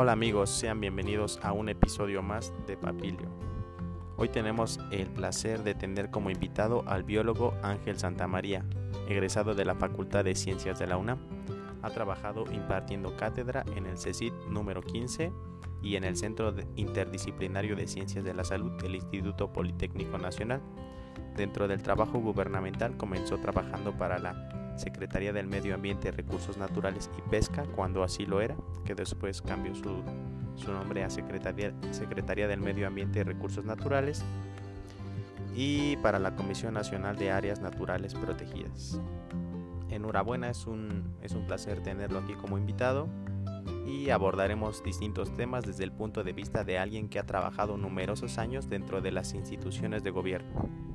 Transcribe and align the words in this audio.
Hola 0.00 0.12
amigos, 0.12 0.50
sean 0.50 0.80
bienvenidos 0.80 1.40
a 1.42 1.50
un 1.50 1.68
episodio 1.68 2.22
más 2.22 2.52
de 2.68 2.76
Papilio. 2.76 3.28
Hoy 4.16 4.28
tenemos 4.28 4.78
el 4.92 5.08
placer 5.08 5.64
de 5.64 5.74
tener 5.74 6.12
como 6.12 6.30
invitado 6.30 6.84
al 6.86 7.02
biólogo 7.02 7.52
Ángel 7.64 7.98
Santamaría, 7.98 8.64
egresado 9.08 9.56
de 9.56 9.64
la 9.64 9.74
Facultad 9.74 10.22
de 10.22 10.36
Ciencias 10.36 10.78
de 10.78 10.86
la 10.86 10.98
UNAM. 10.98 11.18
Ha 11.82 11.90
trabajado 11.90 12.44
impartiendo 12.52 13.16
cátedra 13.16 13.64
en 13.74 13.86
el 13.86 13.98
CECIT 13.98 14.32
número 14.48 14.82
15 14.82 15.32
y 15.82 15.96
en 15.96 16.04
el 16.04 16.16
Centro 16.16 16.54
Interdisciplinario 16.76 17.74
de 17.74 17.88
Ciencias 17.88 18.24
de 18.24 18.34
la 18.34 18.44
Salud 18.44 18.80
del 18.80 18.94
Instituto 18.94 19.52
Politécnico 19.52 20.16
Nacional. 20.16 20.60
Dentro 21.36 21.66
del 21.66 21.82
trabajo 21.82 22.20
gubernamental 22.20 22.96
comenzó 22.96 23.38
trabajando 23.38 23.98
para 23.98 24.20
la 24.20 24.48
Secretaría 24.78 25.32
del 25.32 25.46
Medio 25.46 25.74
Ambiente, 25.74 26.10
Recursos 26.10 26.56
Naturales 26.56 27.10
y 27.18 27.30
Pesca, 27.30 27.64
cuando 27.74 28.02
así 28.02 28.26
lo 28.26 28.40
era, 28.40 28.56
que 28.84 28.94
después 28.94 29.42
cambió 29.42 29.74
su, 29.74 30.70
nombre 30.70 31.04
a 31.04 31.10
Secretaría, 31.10 31.72
Secretaría 31.90 32.48
del 32.48 32.60
Medio 32.60 32.86
Ambiente 32.86 33.20
y 33.20 33.22
Recursos 33.22 33.64
Naturales, 33.64 34.24
y 35.54 35.96
para 35.96 36.18
la 36.18 36.36
Comisión 36.36 36.74
Nacional 36.74 37.16
de 37.16 37.30
Áreas 37.30 37.60
Naturales 37.60 38.14
Protegidas. 38.14 39.00
Enhorabuena, 39.90 40.50
es 40.50 40.66
un, 40.66 41.14
es 41.22 41.32
un 41.32 41.46
placer 41.46 41.82
tenerlo 41.82 42.18
aquí 42.18 42.34
como 42.34 42.58
invitado 42.58 43.08
y 43.86 44.10
abordaremos 44.10 44.82
distintos 44.84 45.34
temas 45.34 45.64
desde 45.64 45.84
el 45.84 45.92
punto 45.92 46.22
de 46.22 46.32
vista 46.32 46.62
de 46.62 46.78
alguien 46.78 47.08
que 47.08 47.18
ha 47.18 47.26
trabajado 47.26 47.76
numerosos 47.76 48.38
años 48.38 48.68
dentro 48.68 49.00
de 49.00 49.12
las 49.12 49.34
instituciones 49.34 50.02
de 50.02 50.10
gobierno. 50.10 50.87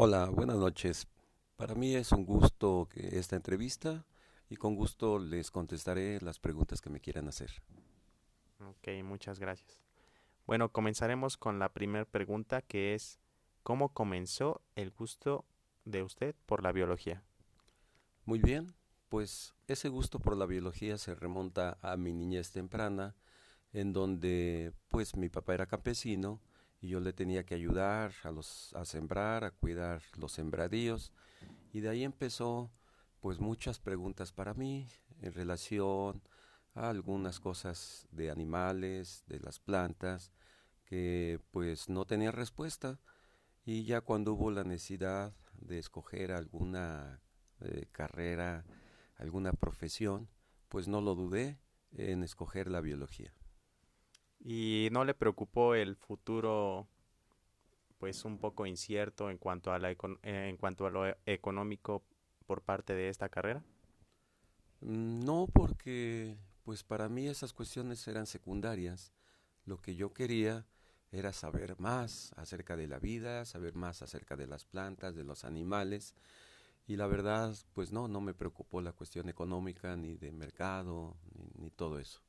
Hola, 0.00 0.26
buenas 0.26 0.58
noches. 0.58 1.08
Para 1.56 1.74
mí 1.74 1.96
es 1.96 2.12
un 2.12 2.24
gusto 2.24 2.88
que 2.88 3.18
esta 3.18 3.34
entrevista 3.34 4.06
y 4.48 4.54
con 4.54 4.76
gusto 4.76 5.18
les 5.18 5.50
contestaré 5.50 6.20
las 6.20 6.38
preguntas 6.38 6.80
que 6.80 6.88
me 6.88 7.00
quieran 7.00 7.26
hacer. 7.26 7.50
Ok, 8.60 9.02
muchas 9.02 9.40
gracias. 9.40 9.80
Bueno, 10.46 10.70
comenzaremos 10.70 11.36
con 11.36 11.58
la 11.58 11.72
primera 11.72 12.04
pregunta 12.04 12.62
que 12.62 12.94
es 12.94 13.18
¿cómo 13.64 13.88
comenzó 13.88 14.62
el 14.76 14.92
gusto 14.92 15.44
de 15.84 16.04
usted 16.04 16.36
por 16.46 16.62
la 16.62 16.70
biología? 16.70 17.24
Muy 18.24 18.38
bien, 18.38 18.76
pues 19.08 19.52
ese 19.66 19.88
gusto 19.88 20.20
por 20.20 20.36
la 20.36 20.46
biología 20.46 20.96
se 20.96 21.16
remonta 21.16 21.76
a 21.82 21.96
mi 21.96 22.12
niñez 22.12 22.52
temprana, 22.52 23.16
en 23.72 23.92
donde 23.92 24.72
pues 24.86 25.16
mi 25.16 25.28
papá 25.28 25.54
era 25.54 25.66
campesino 25.66 26.40
y 26.80 26.88
yo 26.88 27.00
le 27.00 27.12
tenía 27.12 27.44
que 27.44 27.54
ayudar 27.54 28.12
a, 28.22 28.30
los, 28.30 28.72
a 28.74 28.84
sembrar, 28.84 29.44
a 29.44 29.50
cuidar 29.50 30.02
los 30.16 30.32
sembradíos. 30.32 31.12
Y 31.72 31.80
de 31.80 31.88
ahí 31.88 32.04
empezó 32.04 32.70
pues 33.20 33.40
muchas 33.40 33.80
preguntas 33.80 34.32
para 34.32 34.54
mí 34.54 34.88
en 35.20 35.32
relación 35.32 36.22
a 36.74 36.90
algunas 36.90 37.40
cosas 37.40 38.06
de 38.12 38.30
animales, 38.30 39.24
de 39.26 39.40
las 39.40 39.58
plantas, 39.58 40.30
que 40.84 41.40
pues 41.50 41.88
no 41.88 42.04
tenía 42.04 42.30
respuesta. 42.30 43.00
Y 43.64 43.84
ya 43.84 44.00
cuando 44.00 44.34
hubo 44.34 44.50
la 44.50 44.64
necesidad 44.64 45.34
de 45.60 45.78
escoger 45.78 46.32
alguna 46.32 47.20
eh, 47.60 47.86
carrera, 47.90 48.64
alguna 49.16 49.52
profesión, 49.52 50.28
pues 50.68 50.86
no 50.86 51.00
lo 51.00 51.14
dudé 51.14 51.58
en 51.92 52.22
escoger 52.22 52.70
la 52.70 52.80
biología 52.80 53.37
y 54.40 54.88
no 54.92 55.04
le 55.04 55.14
preocupó 55.14 55.74
el 55.74 55.96
futuro 55.96 56.86
pues 57.98 58.24
un 58.24 58.38
poco 58.38 58.64
incierto 58.66 59.30
en 59.30 59.38
cuanto 59.38 59.72
a 59.72 59.78
la 59.78 59.94
en 60.22 60.56
cuanto 60.56 60.86
a 60.86 60.90
lo 60.90 61.06
económico 61.26 62.04
por 62.46 62.62
parte 62.62 62.94
de 62.94 63.08
esta 63.08 63.28
carrera? 63.28 63.62
Mm, 64.80 65.20
no, 65.24 65.48
porque 65.52 66.38
pues 66.64 66.82
para 66.84 67.08
mí 67.08 67.26
esas 67.26 67.52
cuestiones 67.52 68.06
eran 68.08 68.26
secundarias. 68.26 69.12
Lo 69.64 69.78
que 69.78 69.94
yo 69.94 70.12
quería 70.12 70.66
era 71.12 71.32
saber 71.32 71.78
más 71.78 72.32
acerca 72.36 72.76
de 72.76 72.86
la 72.88 72.98
vida, 72.98 73.44
saber 73.44 73.74
más 73.74 74.02
acerca 74.02 74.36
de 74.36 74.46
las 74.46 74.64
plantas, 74.64 75.14
de 75.14 75.24
los 75.24 75.44
animales. 75.44 76.14
Y 76.86 76.96
la 76.96 77.06
verdad, 77.06 77.54
pues 77.74 77.92
no, 77.92 78.08
no 78.08 78.20
me 78.20 78.34
preocupó 78.34 78.80
la 78.80 78.92
cuestión 78.92 79.28
económica, 79.28 79.96
ni 79.96 80.16
de 80.16 80.32
mercado, 80.32 81.16
ni 81.58 81.70
todo 81.70 81.98
eso. 81.98 82.22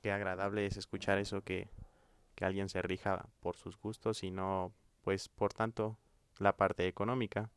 Qué 0.00 0.10
agradable 0.10 0.66
es 0.66 0.76
escuchar 0.76 1.18
eso 1.18 1.42
que, 1.42 1.68
alguien 2.40 2.70
se 2.70 2.80
rija 2.80 3.28
por 3.40 3.54
sus 3.54 3.78
gustos 3.78 4.22
y 4.22 4.30
no, 4.30 4.72
pues, 5.02 5.28
por 5.28 5.52
tanto, 5.52 5.98
la 6.38 6.56
parte 6.56 6.88
económica. 6.88 7.50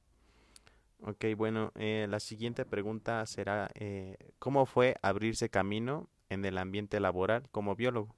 Ok, 1.00 1.24
bueno, 1.38 1.72
eh, 1.76 2.06
la 2.10 2.20
siguiente 2.20 2.66
pregunta 2.66 3.26
será, 3.26 3.72
eh, 3.76 4.18
¿cómo 4.40 4.66
fue 4.66 4.98
abrirse 5.02 5.48
camino 5.48 6.10
en 6.28 6.44
el 6.44 6.58
ambiente 6.58 7.00
laboral 7.00 7.48
como 7.50 7.78
biólogo? 7.78 8.14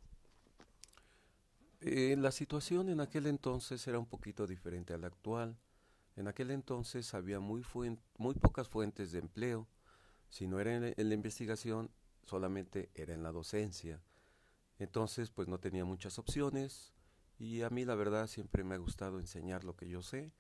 Eh, 1.81 2.15
la 2.17 2.31
situación 2.31 2.89
en 2.89 2.99
aquel 2.99 3.27
entonces 3.27 3.87
era 3.87 3.99
un 3.99 4.07
poquito 4.07 4.47
diferente 4.47 4.95
a 4.95 4.97
la 4.97 5.05
actual. 5.05 5.55
En 6.15 6.27
aquel 6.27 6.49
entonces 6.49 7.13
había 7.13 7.39
muy, 7.39 7.63
muy 8.17 8.33
pocas 8.33 8.67
fuentes 8.67 9.11
de 9.11 9.19
empleo. 9.19 9.67
Si 10.31 10.47
no 10.47 10.59
era 10.59 10.75
en 10.75 11.09
la 11.09 11.13
investigación, 11.13 11.91
solamente 12.25 12.89
era 12.93 13.13
en 13.13 13.23
la 13.23 13.31
docencia. 13.31 14.01
Entonces, 14.77 15.29
pues 15.29 15.47
no 15.47 15.59
tenía 15.59 15.85
muchas 15.85 16.19
opciones 16.19 16.93
y 17.37 17.61
a 17.61 17.69
mí 17.69 17.85
la 17.85 17.95
verdad 17.95 18.27
siempre 18.27 18.63
me 18.63 18.75
ha 18.75 18.79
gustado 18.79 19.19
enseñar 19.19 19.63
lo 19.63 19.75
que 19.75 19.87
yo 19.87 20.01
sé 20.01 20.31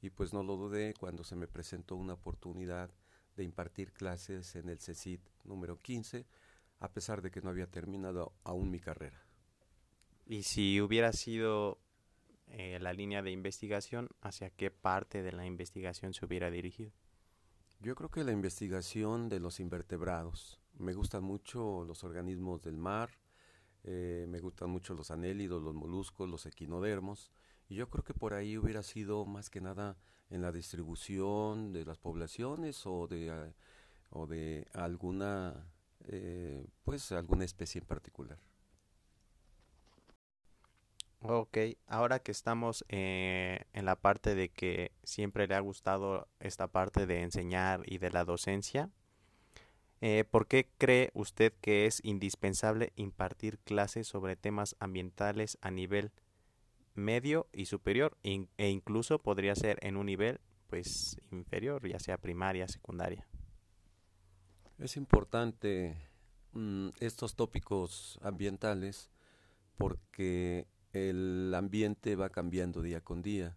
y 0.00 0.10
pues 0.10 0.32
no 0.32 0.42
lo 0.42 0.56
dudé 0.56 0.94
cuando 0.98 1.24
se 1.24 1.36
me 1.36 1.46
presentó 1.46 1.96
una 1.96 2.14
oportunidad 2.14 2.90
de 3.36 3.44
impartir 3.44 3.92
clases 3.92 4.54
en 4.56 4.68
el 4.68 4.78
CECIT 4.78 5.20
número 5.44 5.78
15, 5.80 6.26
a 6.80 6.92
pesar 6.92 7.22
de 7.22 7.30
que 7.30 7.40
no 7.40 7.50
había 7.50 7.70
terminado 7.70 8.32
aún 8.44 8.70
mi 8.70 8.80
carrera. 8.80 9.24
Y 10.26 10.42
si 10.42 10.80
hubiera 10.80 11.12
sido 11.12 11.78
eh, 12.48 12.78
la 12.80 12.92
línea 12.92 13.22
de 13.22 13.30
investigación, 13.30 14.08
¿hacia 14.20 14.50
qué 14.50 14.70
parte 14.70 15.22
de 15.22 15.32
la 15.32 15.46
investigación 15.46 16.14
se 16.14 16.24
hubiera 16.24 16.50
dirigido? 16.50 16.92
Yo 17.80 17.94
creo 17.94 18.10
que 18.10 18.24
la 18.24 18.32
investigación 18.32 19.28
de 19.28 19.40
los 19.40 19.60
invertebrados, 19.60 20.60
me 20.78 20.94
gustan 20.94 21.24
mucho 21.24 21.84
los 21.84 22.04
organismos 22.04 22.62
del 22.62 22.76
mar, 22.76 23.10
eh, 23.84 24.26
me 24.28 24.40
gustan 24.40 24.70
mucho 24.70 24.94
los 24.94 25.10
anélidos, 25.10 25.62
los 25.62 25.74
moluscos, 25.74 26.28
los 26.28 26.46
equinodermos, 26.46 27.30
y 27.68 27.76
yo 27.76 27.88
creo 27.88 28.04
que 28.04 28.14
por 28.14 28.34
ahí 28.34 28.56
hubiera 28.56 28.82
sido 28.82 29.24
más 29.26 29.50
que 29.50 29.60
nada 29.60 29.96
en 30.30 30.42
la 30.42 30.52
distribución 30.52 31.72
de 31.72 31.84
las 31.84 31.98
poblaciones 31.98 32.86
o 32.86 33.06
de, 33.06 33.28
eh, 33.28 33.54
o 34.10 34.26
de 34.26 34.66
alguna, 34.72 35.66
eh, 36.06 36.66
pues 36.84 37.12
alguna 37.12 37.44
especie 37.44 37.80
en 37.80 37.86
particular. 37.86 38.38
Ok, 41.26 41.56
ahora 41.86 42.18
que 42.18 42.32
estamos 42.32 42.84
en 42.88 43.84
la 43.86 43.96
parte 43.96 44.34
de 44.34 44.50
que 44.50 44.92
siempre 45.04 45.46
le 45.46 45.54
ha 45.54 45.60
gustado 45.60 46.28
esta 46.38 46.68
parte 46.68 47.06
de 47.06 47.22
enseñar 47.22 47.80
y 47.86 47.96
de 47.96 48.10
la 48.10 48.26
docencia, 48.26 48.90
eh, 50.06 50.22
¿Por 50.22 50.46
qué 50.46 50.68
cree 50.76 51.10
usted 51.14 51.54
que 51.62 51.86
es 51.86 52.04
indispensable 52.04 52.92
impartir 52.94 53.58
clases 53.60 54.06
sobre 54.06 54.36
temas 54.36 54.76
ambientales 54.78 55.56
a 55.62 55.70
nivel 55.70 56.12
medio 56.94 57.48
y 57.54 57.64
superior 57.64 58.18
e 58.22 58.68
incluso 58.68 59.22
podría 59.22 59.54
ser 59.54 59.78
en 59.80 59.96
un 59.96 60.04
nivel 60.04 60.40
pues 60.68 61.16
inferior, 61.30 61.88
ya 61.88 61.98
sea 61.98 62.18
primaria, 62.18 62.68
secundaria? 62.68 63.26
Es 64.78 64.98
importante 64.98 65.96
mm, 66.52 66.90
estos 67.00 67.34
tópicos 67.34 68.18
ambientales 68.20 69.08
porque 69.78 70.66
el 70.92 71.50
ambiente 71.56 72.14
va 72.14 72.28
cambiando 72.28 72.82
día 72.82 73.00
con 73.00 73.22
día. 73.22 73.56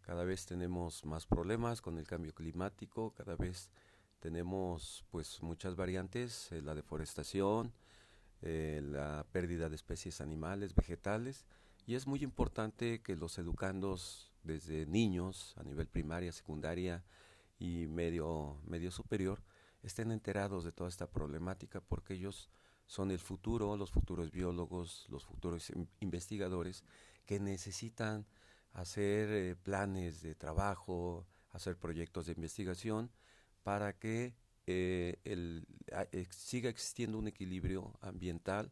Cada 0.00 0.24
vez 0.24 0.44
tenemos 0.44 1.04
más 1.04 1.24
problemas 1.24 1.80
con 1.80 1.98
el 1.98 2.06
cambio 2.08 2.34
climático, 2.34 3.14
cada 3.14 3.36
vez 3.36 3.70
tenemos 4.24 5.04
pues 5.10 5.42
muchas 5.42 5.76
variantes, 5.76 6.50
eh, 6.50 6.62
la 6.62 6.74
deforestación, 6.74 7.74
eh, 8.40 8.80
la 8.82 9.26
pérdida 9.30 9.68
de 9.68 9.76
especies 9.76 10.22
animales, 10.22 10.74
vegetales, 10.74 11.44
y 11.86 11.94
es 11.94 12.06
muy 12.06 12.24
importante 12.24 13.02
que 13.02 13.16
los 13.16 13.36
educandos 13.36 14.32
desde 14.42 14.86
niños 14.86 15.52
a 15.58 15.62
nivel 15.62 15.88
primaria, 15.88 16.32
secundaria 16.32 17.04
y 17.58 17.86
medio, 17.86 18.62
medio 18.64 18.90
superior 18.90 19.42
estén 19.82 20.10
enterados 20.10 20.64
de 20.64 20.72
toda 20.72 20.88
esta 20.88 21.06
problemática 21.06 21.82
porque 21.82 22.14
ellos 22.14 22.48
son 22.86 23.10
el 23.10 23.18
futuro, 23.18 23.76
los 23.76 23.90
futuros 23.90 24.30
biólogos, 24.30 25.06
los 25.10 25.26
futuros 25.26 25.70
investigadores 26.00 26.82
que 27.26 27.40
necesitan 27.40 28.24
hacer 28.72 29.28
eh, 29.30 29.54
planes 29.54 30.22
de 30.22 30.34
trabajo, 30.34 31.26
hacer 31.52 31.76
proyectos 31.76 32.24
de 32.24 32.32
investigación 32.32 33.10
para 33.64 33.94
que 33.94 34.34
eh, 34.66 35.16
el, 35.24 35.66
siga 36.30 36.70
existiendo 36.70 37.18
un 37.18 37.26
equilibrio 37.26 37.92
ambiental 38.00 38.70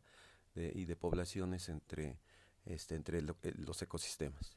y 0.55 0.85
de 0.85 0.97
poblaciones 0.97 1.71
entre, 1.71 2.19
este, 2.67 2.95
entre 2.95 3.19
eh, 3.19 3.55
los 3.57 3.83
ecosistemas. 3.83 4.57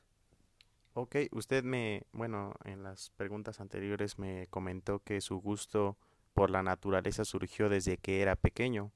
Ok, 0.94 1.16
usted 1.32 1.64
me, 1.64 2.04
bueno, 2.14 2.54
en 2.64 2.84
las 2.84 3.10
preguntas 3.12 3.60
anteriores 3.60 4.18
me 4.18 4.48
comentó 4.48 5.00
que 5.00 5.20
su 5.22 5.42
gusto 5.42 5.98
por 6.34 6.50
la 6.50 6.64
naturaleza 6.64 7.26
surgió 7.26 7.68
desde 7.70 7.98
que 7.98 8.22
era 8.22 8.36
pequeño. 8.36 8.92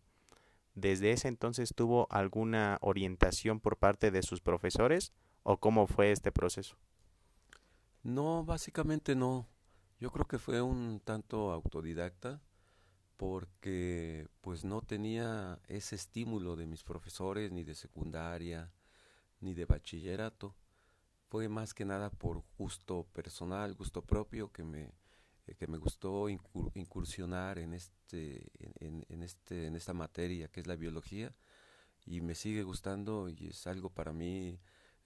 ¿Desde 0.76 1.12
ese 1.12 1.28
entonces 1.28 1.74
tuvo 1.76 2.08
alguna 2.10 2.78
orientación 2.82 3.60
por 3.60 3.76
parte 3.76 4.12
de 4.12 4.22
sus 4.24 4.40
profesores 4.40 5.12
o 5.44 5.58
cómo 5.58 5.88
fue 5.88 6.12
este 6.12 6.32
proceso? 6.32 6.78
No, 8.04 8.46
básicamente 8.46 9.16
no. 9.16 9.46
Yo 10.00 10.12
creo 10.12 10.25
que 10.25 10.40
fue 10.40 10.62
un 10.62 11.01
tanto 11.04 11.51
autodidacta 11.51 12.42
porque 13.18 14.28
pues 14.40 14.63
no 14.63 14.81
tenía 14.81 15.60
ese 15.68 15.96
estímulo 15.96 16.56
de 16.56 16.66
mis 16.66 16.84
profesores 16.84 17.51
ni 17.51 17.63
de 17.63 17.75
secundaria 17.75 18.72
ni 19.42 19.54
de 19.54 19.66
bachillerato. 19.66 20.56
Fue 21.28 21.50
más 21.50 21.74
que 21.74 21.84
nada 21.84 22.10
por 22.10 22.44
gusto 22.57 23.07
personal, 23.12 23.75
gusto 23.75 24.01
propio 24.01 24.51
que 24.54 24.63
me 24.63 24.94
eh, 25.48 25.56
que 25.56 25.68
me 25.68 25.78
gustó 25.78 26.30
incursionar 26.30 27.60
en 27.60 27.74
este 27.74 28.52
en, 28.80 29.06
en, 29.10 29.24
este 29.24 29.68
en 29.68 29.75
esta 29.75 29.94
materia 29.94 30.48
que 30.48 30.62
es 30.62 30.68
la 30.68 30.75
biología 30.75 31.36
y 32.06 32.22
me 32.22 32.36
sigue 32.36 32.63
gustando 32.63 33.30
y 33.30 33.48
es 33.48 33.68
algo 33.68 33.90
para 33.90 34.13
mí 34.13 34.60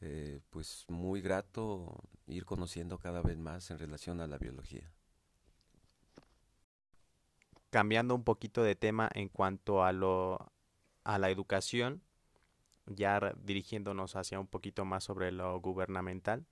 eh, 0.03 0.41
pues 0.49 0.85
muy 0.89 1.21
grato 1.21 2.03
ir 2.27 2.45
conociendo 2.45 2.97
cada 2.99 3.21
vez 3.21 3.37
más 3.37 3.71
en 3.71 3.79
relación 3.79 4.21
a 4.21 4.27
la 4.27 4.37
biología 4.37 4.91
cambiando 7.73 8.13
un 8.13 8.23
poquito 8.23 8.61
de 8.61 8.75
tema 8.75 9.09
en 9.15 9.29
cuanto 9.29 9.83
a 9.83 9.91
lo 9.91 10.53
a 11.03 11.17
la 11.17 11.31
educación, 11.31 12.03
ya 12.85 13.33
dirigiéndonos 13.43 14.15
hacia 14.15 14.39
un 14.39 14.47
poquito 14.47 14.85
más 14.85 15.03
sobre 15.03 15.31
lo 15.31 15.59
gubernamental. 15.59 16.45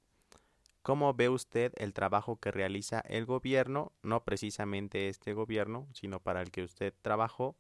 ¿Cómo 0.82 1.14
ve 1.14 1.30
usted 1.30 1.74
el 1.78 1.94
trabajo 1.94 2.40
que 2.40 2.50
realiza 2.50 3.02
el 3.02 3.28
gobierno, 3.28 3.92
no 4.02 4.24
precisamente 4.24 5.10
este 5.10 5.34
gobierno, 5.34 5.88
sino 5.94 6.20
para 6.20 6.42
el 6.42 6.50
que 6.50 6.64
usted 6.64 6.92
trabajó 7.04 7.56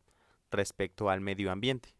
respecto 0.49 1.11
al 1.11 1.21
medio 1.21 1.51
ambiente? 1.51 1.93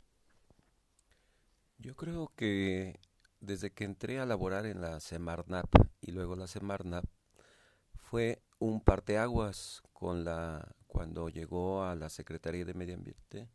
Yo 1.77 1.95
creo 1.95 2.31
que 2.35 2.99
desde 3.41 3.71
que 3.71 3.83
entré 3.83 4.19
a 4.19 4.25
laborar 4.25 4.65
en 4.65 4.81
la 4.81 4.99
Semarnap 4.99 5.67
y 5.99 6.11
luego 6.11 6.35
la 6.35 6.47
Semarnap 6.47 7.05
fue 7.95 8.41
un 8.59 8.81
parteaguas 8.81 9.81
con 9.93 10.23
la 10.23 10.75
cuando 10.87 11.29
llegó 11.29 11.83
a 11.83 11.95
la 11.95 12.09
Secretaría 12.09 12.65
de 12.65 12.73
Medio 12.73 12.95
Ambiente 12.95 13.49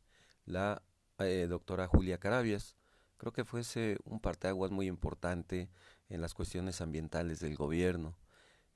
la 0.44 0.82
eh, 1.18 1.46
doctora 1.48 1.86
Julia 1.86 2.18
Carabias. 2.18 2.76
Creo 3.16 3.32
que 3.32 3.44
fuese 3.44 3.98
un 4.04 4.20
parteaguas 4.20 4.70
muy 4.70 4.86
importante 4.86 5.70
en 6.08 6.20
las 6.20 6.34
cuestiones 6.34 6.80
ambientales 6.80 7.40
del 7.40 7.56
gobierno. 7.56 8.16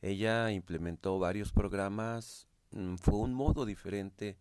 Ella 0.03 0.51
implementó 0.51 1.19
varios 1.19 1.53
programas, 1.53 2.49
mm, 2.71 2.97
fue 2.97 3.17
un 3.17 3.35
modo 3.35 3.67
diferente 3.67 4.39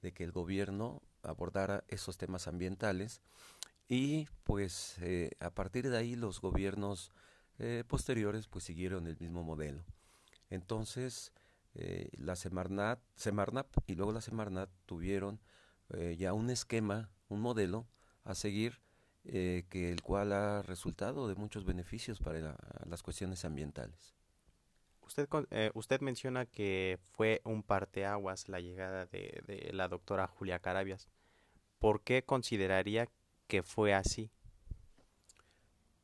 de 0.00 0.12
que 0.12 0.24
el 0.24 0.32
gobierno 0.32 1.02
abordara 1.22 1.84
esos 1.88 2.16
temas 2.16 2.48
ambientales 2.48 3.22
y 3.88 4.28
pues 4.44 4.96
eh, 5.00 5.30
a 5.40 5.50
partir 5.50 5.90
de 5.90 5.96
ahí 5.96 6.16
los 6.16 6.40
gobiernos 6.40 7.12
eh, 7.58 7.84
posteriores 7.86 8.48
pues 8.48 8.64
siguieron 8.64 9.06
el 9.06 9.16
mismo 9.18 9.44
modelo. 9.44 9.84
Entonces, 10.50 11.32
eh, 11.74 12.08
la 12.16 12.34
Semarnat, 12.34 12.98
Semarnap 13.14 13.68
y 13.86 13.94
luego 13.94 14.12
la 14.12 14.20
Semarnat 14.20 14.68
tuvieron 14.86 15.40
eh, 15.90 16.16
ya 16.18 16.32
un 16.32 16.50
esquema, 16.50 17.10
un 17.28 17.40
modelo 17.40 17.86
a 18.24 18.34
seguir, 18.34 18.80
que 19.24 19.92
el 19.92 20.02
cual 20.02 20.32
ha 20.32 20.62
resultado 20.62 21.28
de 21.28 21.36
muchos 21.36 21.64
beneficios 21.64 22.18
para 22.18 22.56
las 22.86 23.04
cuestiones 23.04 23.44
ambientales. 23.44 24.16
Usted, 25.00 25.28
usted 25.74 26.00
menciona 26.00 26.44
que 26.44 26.98
fue 27.12 27.40
un 27.44 27.62
parteaguas 27.62 28.48
la 28.48 28.58
llegada 28.58 29.06
de, 29.06 29.40
de 29.46 29.72
la 29.72 29.86
doctora 29.86 30.26
Julia 30.26 30.58
Carabias. 30.58 31.08
¿Por 31.78 32.02
qué 32.02 32.24
consideraría 32.24 33.08
que 33.52 33.62
fue 33.62 33.92
así? 33.92 34.30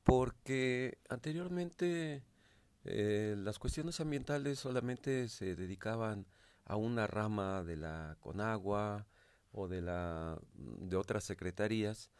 Porque 0.04 0.98
anteriormente 1.08 2.22
eh, 2.84 3.36
las 3.38 3.58
cuestiones 3.58 4.00
ambientales 4.00 4.58
solamente 4.58 5.30
se 5.30 5.56
dedicaban 5.56 6.26
a 6.66 6.76
una 6.76 7.06
rama 7.06 7.64
de 7.64 7.76
la 7.78 8.18
Conagua 8.20 9.06
o 9.50 9.66
de 9.66 9.80
la 9.80 10.38
de 10.52 10.94
otras 10.98 11.24
secretarías, 11.24 12.10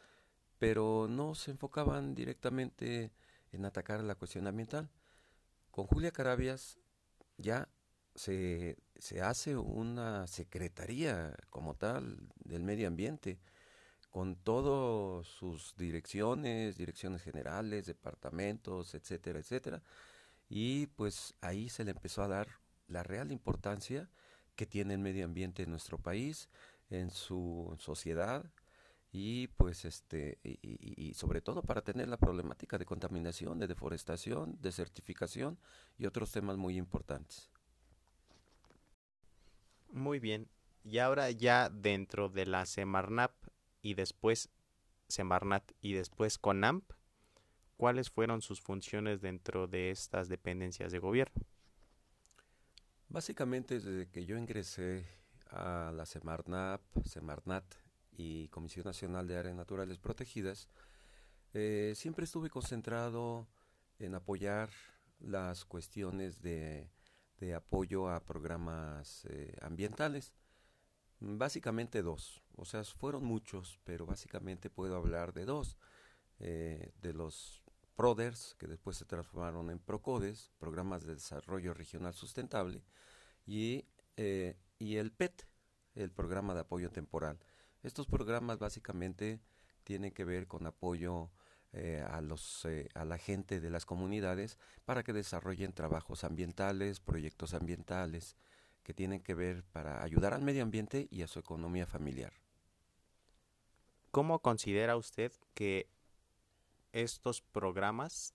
pero 0.57 1.05
no 1.07 1.35
se 1.35 1.51
enfocaban 1.51 2.15
directamente 2.15 3.11
en 3.51 3.65
atacar 3.65 4.03
la 4.03 4.15
cuestión 4.15 4.47
ambiental. 4.47 4.89
Con 5.69 5.85
Julia 5.85 6.09
Carabias 6.09 6.79
ya 7.37 7.69
se, 8.15 8.79
se 8.97 9.21
hace 9.21 9.57
una 9.57 10.25
secretaría 10.25 11.35
como 11.51 11.75
tal 11.75 12.17
del 12.39 12.63
medio 12.63 12.87
ambiente, 12.87 13.39
con 14.09 14.35
todas 14.35 15.27
sus 15.27 15.75
direcciones, 15.77 16.77
direcciones 16.77 17.21
generales, 17.21 17.85
departamentos, 17.85 18.95
etcétera, 18.95 19.39
etcétera, 19.39 19.83
y 20.49 20.87
pues 20.87 21.35
ahí 21.41 21.69
se 21.69 21.83
le 21.83 21.91
empezó 21.91 22.23
a 22.23 22.27
dar 22.27 22.47
la 22.87 23.03
real 23.03 23.31
importancia 23.31 24.09
que 24.55 24.65
tiene 24.65 24.95
el 24.95 24.99
medio 24.99 25.25
ambiente 25.25 25.63
en 25.63 25.69
nuestro 25.69 25.99
país, 25.99 26.49
en 26.89 27.11
su 27.11 27.75
sociedad 27.79 28.51
y 29.11 29.47
pues 29.47 29.85
este 29.85 30.39
y, 30.43 31.13
sobre 31.13 31.41
todo 31.41 31.61
para 31.63 31.81
tener 31.81 32.07
la 32.07 32.17
problemática 32.17 32.77
de 32.77 32.85
contaminación, 32.85 33.59
de 33.59 33.67
deforestación, 33.67 34.57
de 34.61 34.71
certificación 34.71 35.59
y 35.97 36.05
otros 36.05 36.31
temas 36.31 36.57
muy 36.57 36.77
importantes. 36.77 37.49
Muy 39.91 40.19
bien. 40.19 40.47
Y 40.83 40.99
ahora 40.99 41.31
ya 41.31 41.69
dentro 41.69 42.29
de 42.29 42.45
la 42.45 42.65
Semarnap 42.65 43.31
y 43.81 43.93
después 43.93 44.49
Semarnat 45.07 45.71
y 45.81 45.93
después 45.93 46.37
CONAMP, 46.37 46.83
¿Cuáles 47.79 48.09
fueron 48.09 48.41
sus 48.41 48.59
funciones 48.59 49.21
dentro 49.21 49.65
de 49.65 49.89
estas 49.89 50.27
dependencias 50.27 50.91
de 50.91 50.99
gobierno? 50.99 51.45
Básicamente 53.07 53.79
desde 53.79 54.09
que 54.09 54.25
yo 54.25 54.37
ingresé 54.37 55.05
a 55.51 55.93
la 55.95 56.05
Semarnap, 56.05 56.81
Semarnat 57.05 57.63
y 58.11 58.49
Comisión 58.49 58.83
Nacional 58.83 59.29
de 59.29 59.37
Áreas 59.37 59.55
Naturales 59.55 59.97
Protegidas, 59.97 60.67
eh, 61.53 61.93
siempre 61.95 62.25
estuve 62.25 62.49
concentrado 62.49 63.47
en 63.97 64.13
apoyar 64.13 64.69
las 65.21 65.63
cuestiones 65.63 66.41
de, 66.41 66.89
apoyo 67.55 68.09
a 68.09 68.25
programas 68.25 69.25
eh, 69.29 69.55
ambientales. 69.61 70.33
Básicamente 71.21 72.01
dos, 72.01 72.43
o 72.59 72.65
sea, 72.65 72.83
fueron 72.83 73.23
muchos, 73.23 73.79
pero 73.83 74.05
básicamente 74.05 74.69
puedo 74.69 74.95
hablar 74.95 75.33
de 75.33 75.45
dos. 75.45 75.77
Eh, 76.39 76.93
de 77.01 77.13
los 77.13 77.61
PRODERS, 77.95 78.55
que 78.57 78.67
después 78.67 78.95
se 78.95 79.03
transformaron 79.03 79.69
en 79.69 79.79
PROCODES, 79.79 80.51
Programas 80.57 81.05
de 81.05 81.15
Desarrollo 81.15 81.73
Regional 81.73 82.13
Sustentable, 82.13 82.81
y, 83.45 83.85
eh, 84.15 84.55
y 84.77 84.95
el 84.95 85.11
PET, 85.11 85.45
el 85.95 86.11
Programa 86.11 86.53
de 86.53 86.61
Apoyo 86.61 86.91
Temporal. 86.91 87.39
Estos 87.83 88.07
programas 88.07 88.57
básicamente 88.57 89.41
tienen 89.83 90.13
que 90.13 90.23
ver 90.23 90.47
con 90.47 90.65
apoyo 90.65 91.29
eh, 91.73 92.05
a, 92.09 92.21
los, 92.21 92.65
a 92.93 93.03
la 93.03 93.17
gente 93.17 93.59
de 93.59 93.69
las 93.69 93.85
comunidades 93.85 94.57
para 94.85 95.03
que 95.03 95.11
desarrollen 95.11 95.73
trabajos 95.73 96.23
ambientales, 96.23 97.01
proyectos 97.01 97.53
ambientales, 97.53 98.37
que 98.83 98.93
tienen 98.93 99.21
que 99.21 99.33
ver 99.33 99.65
para 99.65 100.03
ayudar 100.03 100.33
al 100.33 100.41
medio 100.41 100.63
ambiente 100.63 101.09
y 101.11 101.21
a 101.21 101.27
su 101.27 101.39
economía 101.39 101.85
familiar. 101.85 102.31
¿Cómo 104.11 104.39
considera 104.39 104.97
usted 104.97 105.31
que 105.53 105.87
estos 106.93 107.41
programas 107.41 108.33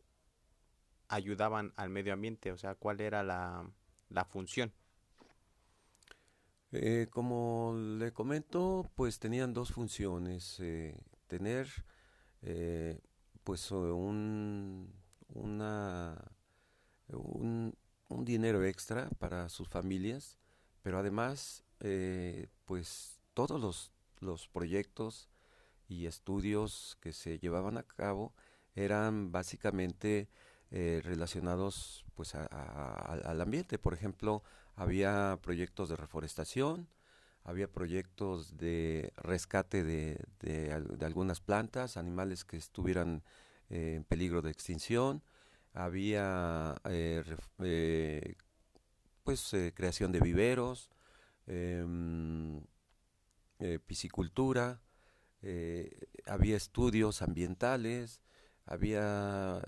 ayudaban 1.08 1.72
al 1.76 1.90
medio 1.90 2.12
ambiente? 2.12 2.52
O 2.52 2.58
sea, 2.58 2.76
¿cuál 2.76 3.00
era 3.00 3.24
la, 3.24 4.24
función? 4.30 4.72
Eh, 6.70 7.08
como 7.10 7.74
le 7.76 8.12
comento, 8.12 8.88
pues 8.94 9.18
tenían 9.18 9.52
dos 9.52 9.72
funciones. 9.72 10.60
Eh, 10.60 10.96
tener 11.26 11.68
eh, 12.42 13.00
pues 13.42 13.72
un, 13.72 14.92
un, 15.28 15.60
un, 18.08 18.24
dinero 18.24 18.64
extra 18.64 19.08
para 19.18 19.48
sus 19.48 19.68
familias, 19.68 20.38
pero 20.82 20.98
además 20.98 21.64
pues 22.64 23.20
todos 23.34 23.60
los, 23.60 23.92
los 24.20 24.48
proyectos 24.48 25.28
y 25.88 26.06
estudios 26.06 26.96
que 27.00 27.12
se 27.12 27.38
llevaban 27.38 27.78
a 27.78 27.82
cabo 27.82 28.34
eran 28.74 29.32
básicamente 29.32 30.28
eh, 30.70 31.00
relacionados 31.04 32.04
pues 32.14 32.34
al 32.34 33.40
ambiente. 33.40 33.78
Por 33.78 33.94
ejemplo, 33.94 34.42
había 34.74 35.38
proyectos 35.42 35.88
de 35.88 35.96
reforestación, 35.96 36.88
había 37.44 37.70
proyectos 37.70 38.56
de 38.56 39.12
rescate 39.16 39.84
de, 39.84 40.24
de, 40.40 40.72
algunas 41.04 41.40
plantas, 41.40 41.96
animales 41.96 42.44
que 42.44 42.56
estuvieran 42.56 43.22
eh, 43.70 43.94
en 43.96 44.04
peligro 44.04 44.42
de 44.42 44.50
extinción, 44.50 45.22
había 45.74 46.74
pues 49.24 49.56
creación 49.74 50.12
de 50.12 50.20
viveros, 50.20 50.90
em, 51.46 52.60
piscicultura, 55.44 56.08
había 56.26 56.56
estudios 56.56 57.22
ambientales, 57.22 58.20
había 58.66 59.60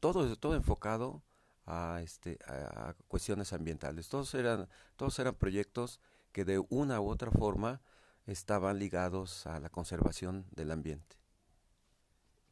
todo, 0.00 0.36
todo 0.36 0.54
enfocado 0.54 1.22
a, 1.66 2.00
este, 2.02 2.38
a, 2.46 2.94
cuestiones 3.08 3.52
ambientales. 3.52 4.08
Todos 4.08 4.34
eran, 4.34 4.68
todos 4.96 5.18
eran 5.18 5.34
proyectos 5.34 6.00
que 6.32 6.44
de 6.44 6.58
una 6.70 7.00
u 7.00 7.08
otra 7.08 7.30
forma 7.30 7.82
estaban 8.26 8.78
ligados 8.78 9.46
a 9.46 9.58
la 9.60 9.68
conservación 9.68 10.46
del 10.52 10.70
ambiente. 10.70 11.16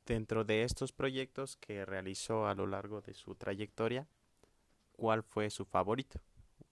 Dentro 0.07 0.45
de 0.45 0.65
estos 0.65 0.93
proyectos 0.93 1.57
que 1.57 1.85
realizó 1.85 2.49
a 2.49 2.55
lo 2.55 2.67
largo 2.67 3.01
de 3.01 3.15
su 3.15 3.37
trayectoria, 3.37 4.09
¿cuál 4.93 5.23
fue 5.23 5.51
su 5.51 5.65
favorito? 5.65 6.21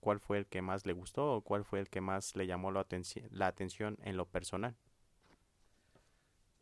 ¿Cuál 0.01 0.19
fue 0.19 0.37
el 0.37 0.47
que 0.47 0.61
más 0.61 0.85
le 0.85 0.93
gustó 0.93 1.35
o 1.35 1.41
cuál 1.41 1.63
fue 1.63 1.79
el 1.79 1.89
que 1.89 2.01
más 2.01 2.35
le 2.35 2.47
llamó 2.47 2.71
la, 2.71 2.85
la 3.31 3.47
atención 3.47 3.97
en 4.01 4.17
lo 4.17 4.25
personal? 4.25 4.75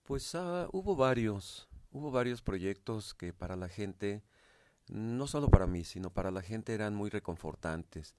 Pues 0.08 0.36
ah, 0.36 0.70
hubo 0.72 0.96
varios, 0.96 1.68
hubo 1.92 2.12
varios 2.12 2.42
proyectos 2.42 3.14
que 3.14 3.34
para 3.34 3.58
la 3.58 3.68
gente 3.68 4.24
no 4.88 5.28
solo 5.28 5.50
para 5.50 5.68
mí, 5.68 5.84
sino 5.84 6.12
para 6.12 6.32
la 6.32 6.42
gente 6.42 6.74
eran 6.74 6.96
muy 6.96 7.10
reconfortantes, 7.10 8.16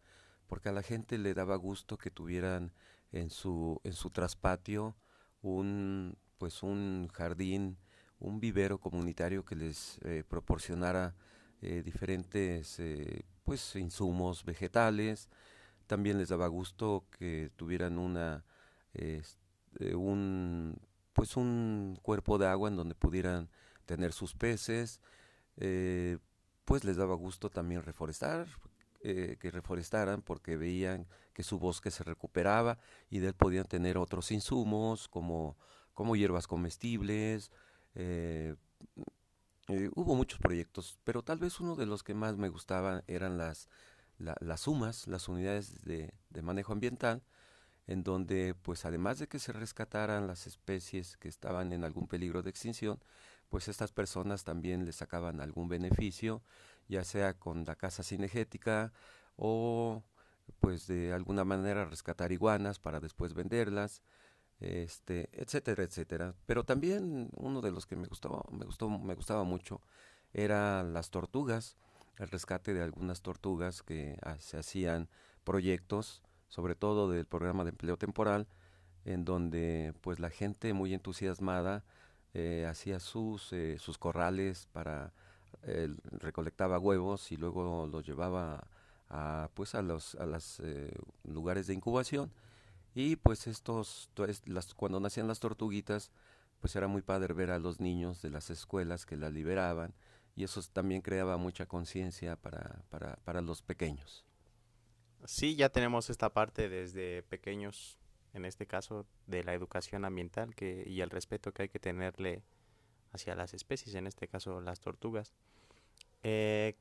porque 0.48 0.68
a 0.68 0.72
la 0.72 0.82
gente 0.82 1.16
le 1.16 1.32
daba 1.32 1.56
gusto 1.56 1.96
que 1.96 2.10
tuvieran 2.10 2.74
en 3.10 3.30
su, 3.30 3.80
en 3.84 3.94
su 3.94 4.10
traspatio 4.10 4.96
un, 5.40 6.18
pues 6.36 6.62
un 6.62 7.08
jardín, 7.10 7.78
un 8.18 8.38
vivero 8.38 8.78
comunitario 8.78 9.46
que 9.46 9.56
les 9.56 9.98
eh, 10.04 10.24
proporcionara 10.28 11.14
eh, 11.62 11.80
diferentes 11.82 12.78
eh, 12.80 13.24
pues 13.44 13.76
insumos 13.76 14.44
vegetales, 14.44 15.30
también 15.86 16.18
les 16.18 16.28
daba 16.28 16.48
gusto 16.48 17.06
que 17.18 17.50
tuvieran 17.56 17.98
una 17.98 18.44
un 19.94 20.76
pues 21.18 21.36
un 21.36 21.98
cuerpo 22.00 22.38
de 22.38 22.46
agua 22.46 22.68
en 22.68 22.76
donde 22.76 22.94
pudieran 22.94 23.50
tener 23.86 24.12
sus 24.12 24.34
peces, 24.34 25.00
pues 26.64 26.84
les 26.84 26.96
daba 26.96 27.16
gusto 27.16 27.50
también 27.50 27.82
reforestar, 27.82 28.46
eh, 29.00 29.36
que 29.40 29.50
reforestaran 29.50 30.22
porque 30.22 30.56
veían 30.56 31.06
que 31.32 31.42
su 31.42 31.58
bosque 31.58 31.90
se 31.90 32.04
recuperaba 32.04 32.78
y 33.10 33.20
de 33.20 33.28
él 33.28 33.34
podían 33.34 33.64
tener 33.64 33.96
otros 33.96 34.32
insumos 34.32 35.08
como, 35.08 35.56
como 35.94 36.14
hierbas 36.14 36.46
comestibles. 36.46 37.50
Eh, 37.94 38.54
eh, 39.68 39.90
hubo 39.94 40.14
muchos 40.14 40.38
proyectos, 40.40 40.98
pero 41.04 41.22
tal 41.22 41.38
vez 41.38 41.58
uno 41.58 41.74
de 41.74 41.86
los 41.86 42.02
que 42.02 42.14
más 42.14 42.36
me 42.36 42.48
gustaban 42.48 43.02
eran 43.06 43.38
las, 43.38 43.68
las 44.18 44.60
sumas, 44.60 45.08
las 45.08 45.26
unidades 45.28 45.82
de, 45.84 46.12
de 46.30 46.42
manejo 46.42 46.72
ambiental, 46.72 47.22
en 47.88 48.04
donde 48.04 48.54
pues 48.54 48.84
además 48.84 49.18
de 49.18 49.26
que 49.26 49.40
se 49.40 49.52
rescataran 49.52 50.28
las 50.28 50.46
especies 50.46 51.16
que 51.16 51.28
estaban 51.28 51.72
en 51.72 51.82
algún 51.82 52.06
peligro 52.06 52.42
de 52.42 52.50
extinción, 52.50 53.00
pues 53.48 53.66
estas 53.66 53.90
personas 53.90 54.44
también 54.44 54.84
les 54.84 54.96
sacaban 54.96 55.40
algún 55.40 55.68
beneficio, 55.68 56.42
ya 56.88 57.02
sea 57.02 57.34
con 57.34 57.64
la 57.64 57.74
casa 57.74 58.04
cinegética 58.04 58.92
o 59.36 60.04
pues 60.60 60.86
de 60.86 61.12
alguna 61.12 61.44
manera 61.44 61.84
rescatar 61.84 62.30
iguanas 62.30 62.78
para 62.78 63.00
después 63.00 63.34
venderlas, 63.34 64.02
este, 64.60 65.28
etcétera, 65.32 65.82
etcétera. 65.82 66.34
Pero 66.46 66.64
también 66.64 67.30
uno 67.36 67.60
de 67.60 67.72
los 67.72 67.86
que 67.86 67.96
me 67.96 68.06
gustaba, 68.06 68.42
me 68.50 68.64
gustó, 68.64 68.88
me 68.88 69.14
gustaba 69.14 69.44
mucho 69.44 69.82
eran 70.32 70.92
las 70.92 71.10
tortugas, 71.10 71.76
el 72.18 72.28
rescate 72.28 72.74
de 72.74 72.82
algunas 72.82 73.22
tortugas 73.22 73.82
que 73.82 74.18
ah, 74.22 74.36
se 74.38 74.58
hacían 74.58 75.08
proyectos, 75.44 76.22
sobre 76.48 76.74
todo 76.74 77.10
del 77.10 77.26
programa 77.26 77.64
de 77.64 77.70
empleo 77.70 77.96
temporal, 77.96 78.46
en 79.04 79.24
donde 79.24 79.94
pues 80.00 80.20
la 80.20 80.30
gente 80.30 80.72
muy 80.72 80.94
entusiasmada 80.94 81.84
eh, 82.34 82.66
hacía 82.68 83.00
sus, 83.00 83.52
eh, 83.52 83.78
sus 83.78 83.98
corrales 83.98 84.68
para, 84.72 85.12
recolectaba 86.20 86.78
huevos 86.78 87.32
y 87.32 87.36
luego 87.36 87.86
los 87.86 88.06
llevaba 88.06 88.66
a, 89.10 89.48
pues 89.54 89.74
a 89.74 89.82
los 89.82 90.14
a 90.14 90.26
eh, 90.62 90.94
lugares 91.24 91.66
de 91.66 91.74
incubación 91.74 92.30
y 92.94 93.16
pues 93.16 93.46
estos, 93.46 94.08
las, 94.46 94.74
cuando 94.74 95.00
nacían 95.00 95.28
las 95.28 95.40
tortuguitas, 95.40 96.10
pues 96.60 96.74
era 96.76 96.88
muy 96.88 97.02
padre 97.02 97.34
ver 97.34 97.50
a 97.50 97.58
los 97.58 97.80
niños 97.80 98.22
de 98.22 98.30
las 98.30 98.50
escuelas 98.50 99.06
que 99.06 99.16
las 99.16 99.32
liberaban 99.32 99.94
y 100.36 100.44
eso 100.44 100.60
también 100.72 101.02
creaba 101.02 101.36
mucha 101.36 101.66
conciencia 101.66 102.36
para, 102.36 102.82
para, 102.90 103.16
para 103.24 103.40
los 103.40 103.62
pequeños. 103.62 104.27
Sí, 105.24 105.56
ya 105.56 105.68
tenemos 105.68 106.10
esta 106.10 106.32
parte 106.32 106.68
desde 106.68 107.22
pequeños 107.24 107.98
en 108.34 108.44
este 108.44 108.66
caso 108.66 109.06
de 109.26 109.42
la 109.44 109.54
educación 109.54 110.04
ambiental 110.04 110.54
que, 110.54 110.84
y 110.86 111.00
el 111.00 111.10
respeto 111.10 111.52
que 111.52 111.62
hay 111.62 111.68
que 111.68 111.78
tenerle 111.78 112.42
hacia 113.12 113.34
las 113.34 113.54
especies, 113.54 113.94
en 113.94 114.06
este 114.06 114.28
caso 114.28 114.60
las 114.60 114.80
tortugas. 114.80 115.32
Eh, 116.22 116.76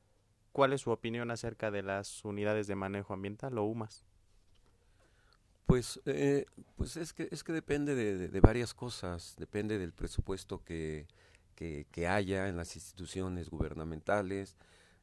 ¿Cuál 0.52 0.72
es 0.72 0.82
su 0.82 0.90
opinión 0.90 1.30
acerca 1.30 1.70
de 1.70 1.82
las 1.82 2.24
unidades 2.24 2.66
de 2.66 2.74
manejo 2.74 3.14
ambiental 3.14 3.56
o 3.58 3.64
UMAS? 3.64 4.04
Pues, 5.66 6.00
eh, 6.06 6.46
pues 6.76 6.96
es 6.96 7.12
que 7.12 7.28
es 7.30 7.44
que 7.44 7.52
depende 7.52 7.94
de, 7.94 8.40
varias 8.40 8.72
cosas, 8.72 9.36
depende 9.38 9.78
del 9.78 9.92
presupuesto 9.92 10.64
que, 10.64 11.06
que, 11.54 12.08
haya 12.08 12.48
en 12.48 12.56
las 12.56 12.74
instituciones 12.74 13.50
gubernamentales, 13.50 14.56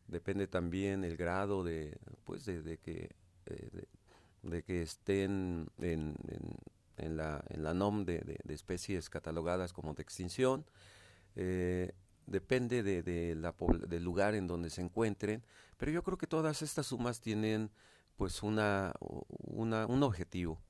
depende 0.08 0.48
también 0.48 1.04
el 1.04 1.18
grado 1.18 1.64
de, 1.64 1.96
pues 2.24 2.46
de, 2.46 2.80
que 2.80 3.12
eh, 3.46 3.86
de 4.44 4.64
que 4.64 4.82
estén 4.82 5.70
en, 5.80 6.16
en, 6.98 7.18
la, 7.18 7.44
en 7.50 7.64
la 7.64 7.74
NOM 7.74 8.06
de, 8.06 8.20
de, 8.20 8.54
especies 8.54 9.10
catalogadas 9.10 9.74
como 9.74 9.94
de 9.94 10.04
extinción. 10.04 10.66
Eh, 11.36 11.94
depende 12.28 12.84
de, 12.84 13.36
la, 13.36 13.56
del 13.88 14.04
lugar 14.04 14.36
en 14.36 14.48
donde 14.48 14.70
se 14.70 14.82
encuentren, 14.82 15.44
pero 15.78 15.92
yo 15.92 16.04
creo 16.04 16.18
que 16.18 16.28
todas 16.28 16.62
estas 16.62 16.88
sumas 16.88 17.22
tienen 17.22 17.72
pues 18.16 18.44
una, 18.44 18.94
una, 19.00 19.86
un 19.88 20.04
objetivo. 20.04 20.62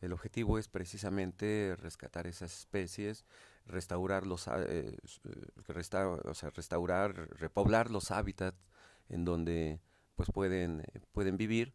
El 0.00 0.12
objetivo 0.12 0.58
es 0.58 0.68
precisamente 0.68 1.74
rescatar 1.76 2.26
esas 2.26 2.56
especies, 2.58 3.24
restaurar 3.66 4.26
los, 4.26 4.46
eh, 4.48 4.96
o 6.24 6.34
sea, 6.34 6.50
restaurar, 6.50 7.14
repoblar 7.38 7.90
los 7.90 8.10
hábitats 8.10 8.58
en 9.08 9.24
donde 9.24 9.80
pues 10.14 10.30
pueden, 10.32 10.82
pueden 11.12 11.36
vivir 11.36 11.74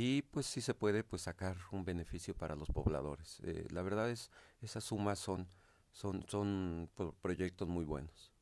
y 0.00 0.22
pues 0.22 0.46
si 0.46 0.60
se 0.60 0.74
puede 0.74 1.02
pues 1.02 1.22
sacar 1.22 1.56
un 1.72 1.84
beneficio 1.84 2.32
para 2.32 2.54
los 2.54 2.68
pobladores. 2.70 3.40
Eh, 3.42 3.66
la 3.72 3.82
verdad 3.82 4.08
es 4.08 4.30
esas 4.62 4.84
sumas 4.84 5.18
son 5.18 5.48
son 5.90 6.24
son 6.28 6.88
proyectos 7.20 7.66
muy 7.66 7.84
buenos. 7.84 8.32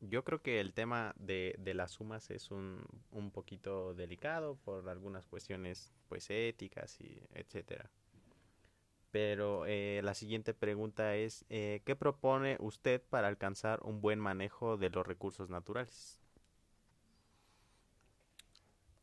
Yo 0.00 0.22
creo 0.22 0.40
que 0.40 0.60
el 0.60 0.72
tema 0.72 1.14
de, 1.18 1.56
de 1.58 1.74
las 1.74 1.90
sumas 1.90 2.30
es 2.30 2.52
un, 2.52 2.86
un 3.10 3.32
poquito 3.32 3.92
delicado 3.94 4.54
por 4.64 4.88
algunas 4.88 5.26
cuestiones 5.26 5.92
pues 6.08 6.30
éticas 6.30 7.00
y 7.00 7.20
etcétera. 7.32 7.90
Pero 9.10 9.66
eh, 9.66 10.00
la 10.04 10.14
siguiente 10.14 10.54
pregunta 10.54 11.16
es 11.16 11.44
eh, 11.48 11.82
¿qué 11.84 11.96
propone 11.96 12.56
usted 12.60 13.02
para 13.02 13.26
alcanzar 13.26 13.80
un 13.82 14.00
buen 14.00 14.20
manejo 14.20 14.76
de 14.76 14.90
los 14.90 15.04
recursos 15.04 15.50
naturales? 15.50 16.23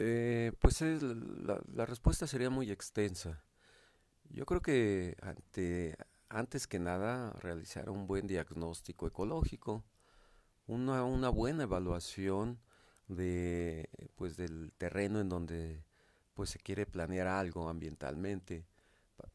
Eh, 0.04 0.52
pues 0.58 0.82
la, 0.82 1.86
respuesta 1.86 2.26
sería 2.26 2.50
muy 2.50 2.72
extensa. 2.72 3.44
Yo 4.30 4.48
creo 4.48 4.60
que 4.60 5.16
ante, 5.22 5.96
antes 6.28 6.66
que 6.66 6.80
nada 6.80 7.34
realizar 7.34 7.88
un 7.92 8.08
buen 8.08 8.26
diagnóstico 8.26 9.06
ecológico, 9.06 9.84
una, 10.66 11.04
una 11.04 11.30
buena 11.30 11.64
evaluación 11.64 12.60
de 13.10 13.90
pues 14.16 14.38
del 14.38 14.74
terreno 14.76 15.20
en 15.20 15.30
donde 15.30 15.86
pues 16.34 16.50
se 16.50 16.58
quiere 16.58 16.88
planear 16.88 17.28
algo 17.28 17.70
ambientalmente. 17.70 18.66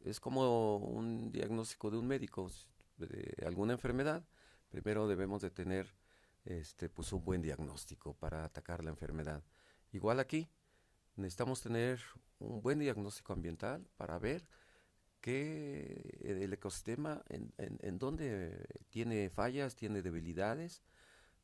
Es 0.01 0.19
como 0.19 0.77
un 0.77 1.31
diagnóstico 1.31 1.91
de 1.91 1.97
un 1.97 2.07
médico 2.07 2.51
de 2.97 3.33
alguna 3.45 3.71
enfermedad. 3.71 4.27
Primero 4.67 5.07
debemos 5.07 5.41
de 5.41 5.49
tener 5.49 5.95
este 6.43 6.89
pues 6.89 7.13
un 7.13 7.23
buen 7.23 7.41
diagnóstico 7.41 8.15
para 8.15 8.43
atacar 8.43 8.83
la 8.83 8.89
enfermedad. 8.89 9.43
Igual 9.93 10.19
aquí, 10.19 10.49
necesitamos 11.17 11.61
tener 11.61 11.99
un 12.39 12.61
buen 12.61 12.79
diagnóstico 12.79 13.33
ambiental 13.33 13.87
para 13.97 14.17
ver 14.19 14.47
que 15.21 16.19
el 16.23 16.53
ecosistema 16.53 17.23
en, 17.27 17.53
en, 17.57 17.97
dónde 17.97 18.65
tiene 18.89 19.29
fallas, 19.29 19.75
tiene 19.75 20.01
debilidades, 20.01 20.83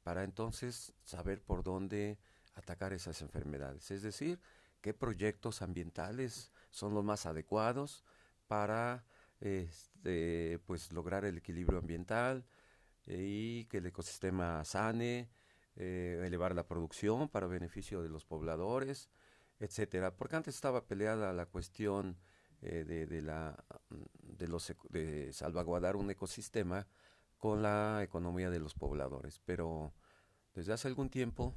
para 0.03 0.23
entonces 0.23 0.93
saber 1.03 1.41
por 1.41 1.63
dónde 1.63 2.19
atacar 2.55 2.93
esas 2.93 3.21
enfermedades. 3.21 3.89
Es 3.91 4.03
decir, 4.03 4.39
qué 4.81 4.93
proyectos 4.93 5.61
ambientales 5.61 6.51
son 6.69 6.93
los 6.93 7.03
más 7.03 7.25
adecuados 7.25 8.03
para 8.47 9.05
este, 9.39 10.59
pues 10.65 10.91
lograr 10.91 11.25
el 11.25 11.37
equilibrio 11.37 11.79
ambiental 11.79 12.45
y 13.05 13.65
que 13.65 13.77
el 13.77 13.87
ecosistema 13.87 14.63
sane, 14.65 15.29
eh, 15.75 16.21
elevar 16.25 16.53
la 16.53 16.67
producción 16.67 17.27
para 17.29 17.47
beneficio 17.47 18.01
de 18.01 18.09
los 18.09 18.25
pobladores, 18.25 19.09
etcétera. 19.63 20.15
Porque 20.15 20.35
antes 20.35 20.55
estaba 20.55 20.85
peleada 20.85 21.31
la 21.31 21.45
cuestión 21.45 22.17
eh, 22.61 22.83
de, 22.83 23.21
la, 23.21 23.63
de, 24.21 24.47
los, 24.47 24.73
de 24.89 25.31
salvaguardar 25.31 25.95
un 25.95 26.11
ecosistema 26.11 26.85
con 27.37 27.61
la 27.61 28.01
economía 28.03 28.49
de 28.49 28.59
los 28.59 28.73
pobladores. 28.73 29.39
Pero 29.45 29.93
desde 30.53 30.73
hace 30.73 30.89
algún 30.89 31.09
tiempo, 31.09 31.55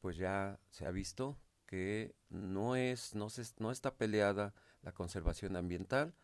pues 0.00 0.16
ya 0.16 0.60
se 0.68 0.86
ha 0.86 0.92
visto 0.92 1.36
que 1.66 2.14
no, 2.28 2.76
es, 2.76 3.14
no, 3.14 3.26
no 3.58 3.70
está 3.72 3.96
peleada 3.96 4.54
la 4.82 4.92
conservación 4.92 5.56
ambiental 5.56 6.14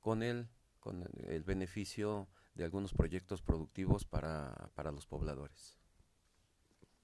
con 0.00 0.22
el, 0.22 0.48
con 0.80 1.04
el 1.26 1.42
beneficio 1.44 2.28
de 2.54 2.64
algunos 2.64 2.94
proyectos 2.94 3.42
productivos 3.42 4.06
para, 4.06 4.70
para 4.74 4.90
los 4.90 5.06
pobladores. 5.06 5.78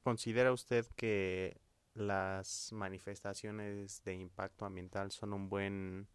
¿Considera 0.03 0.53
usted 0.53 0.87
que 0.97 1.61
las 1.95 2.73
manifestaciones 2.73 4.03
de 4.05 4.15
impacto 4.15 4.65
ambiental 4.65 5.11
son 5.11 5.33
un 5.33 5.49
buen 5.49 6.09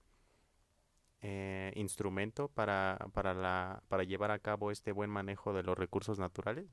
eh, 1.21 1.71
instrumento 1.75 2.47
para, 2.49 2.97
para, 3.13 3.33
la, 3.33 3.83
para 3.87 4.03
llevar 4.03 4.31
a 4.31 4.39
cabo 4.39 4.71
este 4.71 4.91
buen 4.91 5.09
manejo 5.09 5.53
de 5.53 5.63
los 5.63 5.77
recursos 5.77 6.19
naturales? 6.19 6.67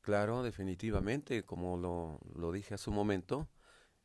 Claro, 0.00 0.42
definitivamente, 0.42 1.44
como 1.44 1.76
lo, 1.76 2.20
lo 2.34 2.52
dije 2.52 2.74
hace 2.74 2.90
un 2.90 2.96
momento, 2.96 3.48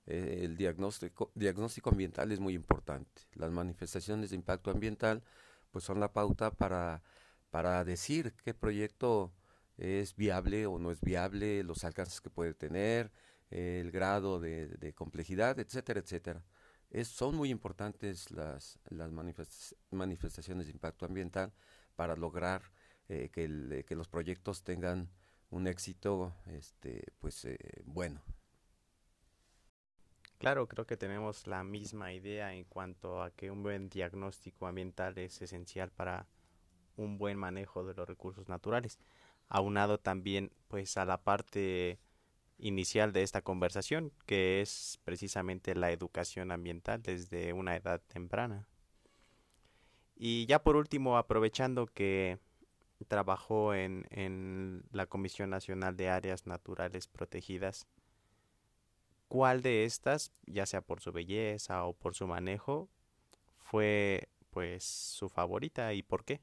eh, 0.07 0.41
el 0.43 0.57
diagnóstico, 0.57 1.31
diagnóstico 1.35 1.91
ambiental 1.91 2.31
es 2.31 2.39
muy 2.39 2.53
importante. 2.53 3.21
Las 3.33 3.51
manifestaciones 3.51 4.31
de 4.31 4.35
impacto 4.35 4.71
ambiental 4.71 5.23
pues 5.71 5.85
son 5.85 5.99
la 5.99 6.11
pauta 6.11 6.51
para, 6.51 7.03
para 7.49 7.83
decir 7.85 8.33
qué 8.43 8.53
proyecto 8.53 9.31
es 9.77 10.15
viable 10.15 10.65
o 10.65 10.79
no 10.79 10.91
es 10.91 11.01
viable, 11.01 11.63
los 11.63 11.83
alcances 11.83 12.19
que 12.21 12.29
puede 12.29 12.53
tener, 12.53 13.11
el 13.51 13.91
grado 13.91 14.39
de, 14.39 14.93
complejidad, 14.95 15.59
etcétera, 15.59 15.99
etcétera 15.99 16.43
son 17.03 17.35
muy 17.35 17.49
importantes 17.49 18.31
las, 18.31 18.79
manifestaciones 19.91 20.67
de 20.67 20.73
impacto 20.73 21.05
ambiental 21.05 21.53
para 21.95 22.15
lograr 22.15 22.63
eh, 23.07 23.29
que, 23.31 23.85
que, 23.87 23.95
los 23.95 24.09
proyectos 24.09 24.63
tengan 24.63 25.09
un 25.49 25.67
éxito 25.67 26.33
este, 26.47 27.13
pues, 27.19 27.45
eh, 27.45 27.57
bueno. 27.85 28.21
Claro, 30.37 30.67
creo 30.67 30.87
que 30.87 30.97
tenemos 30.97 31.45
la 31.45 31.63
misma 31.63 32.13
idea 32.13 32.53
en 32.53 32.63
cuanto 32.63 33.21
a 33.21 33.31
que 33.31 33.51
un 33.51 33.61
buen 33.61 33.89
diagnóstico 33.89 34.65
ambiental 34.65 35.17
es 35.17 35.41
esencial 35.41 35.91
para 35.91 36.27
un 36.95 37.17
buen 37.17 37.37
manejo 37.37 37.85
de 37.85 37.93
los 37.93 38.07
recursos 38.07 38.49
naturales, 38.49 38.99
aunado 39.49 39.99
también 39.99 40.51
pues 40.67 40.97
a 40.97 41.05
la 41.05 41.21
parte 41.21 41.99
inicial 42.61 43.11
de 43.11 43.23
esta 43.23 43.41
conversación, 43.41 44.13
que 44.25 44.61
es 44.61 44.99
precisamente 45.03 45.75
la 45.75 45.91
educación 45.91 46.51
ambiental 46.51 47.01
desde 47.01 47.51
una 47.53 47.75
edad 47.75 48.01
temprana. 48.07 48.67
Y 50.15 50.45
ya 50.45 50.63
por 50.63 50.75
último, 50.75 51.17
aprovechando 51.17 51.87
que 51.87 52.39
trabajó 53.07 53.73
en, 53.73 54.05
en 54.11 54.83
la 54.91 55.07
Comisión 55.07 55.49
Nacional 55.49 55.97
de 55.97 56.09
Áreas 56.09 56.45
Naturales 56.45 57.07
Protegidas, 57.07 57.87
¿cuál 59.27 59.63
de 59.63 59.85
estas, 59.85 60.31
ya 60.45 60.67
sea 60.67 60.81
por 60.81 61.01
su 61.01 61.11
belleza 61.11 61.83
o 61.85 61.93
por 61.93 62.13
su 62.13 62.27
manejo, 62.27 62.89
fue 63.57 64.29
pues 64.51 64.83
su 64.83 65.29
favorita 65.29 65.93
y 65.93 66.03
por 66.03 66.23
qué? 66.23 66.41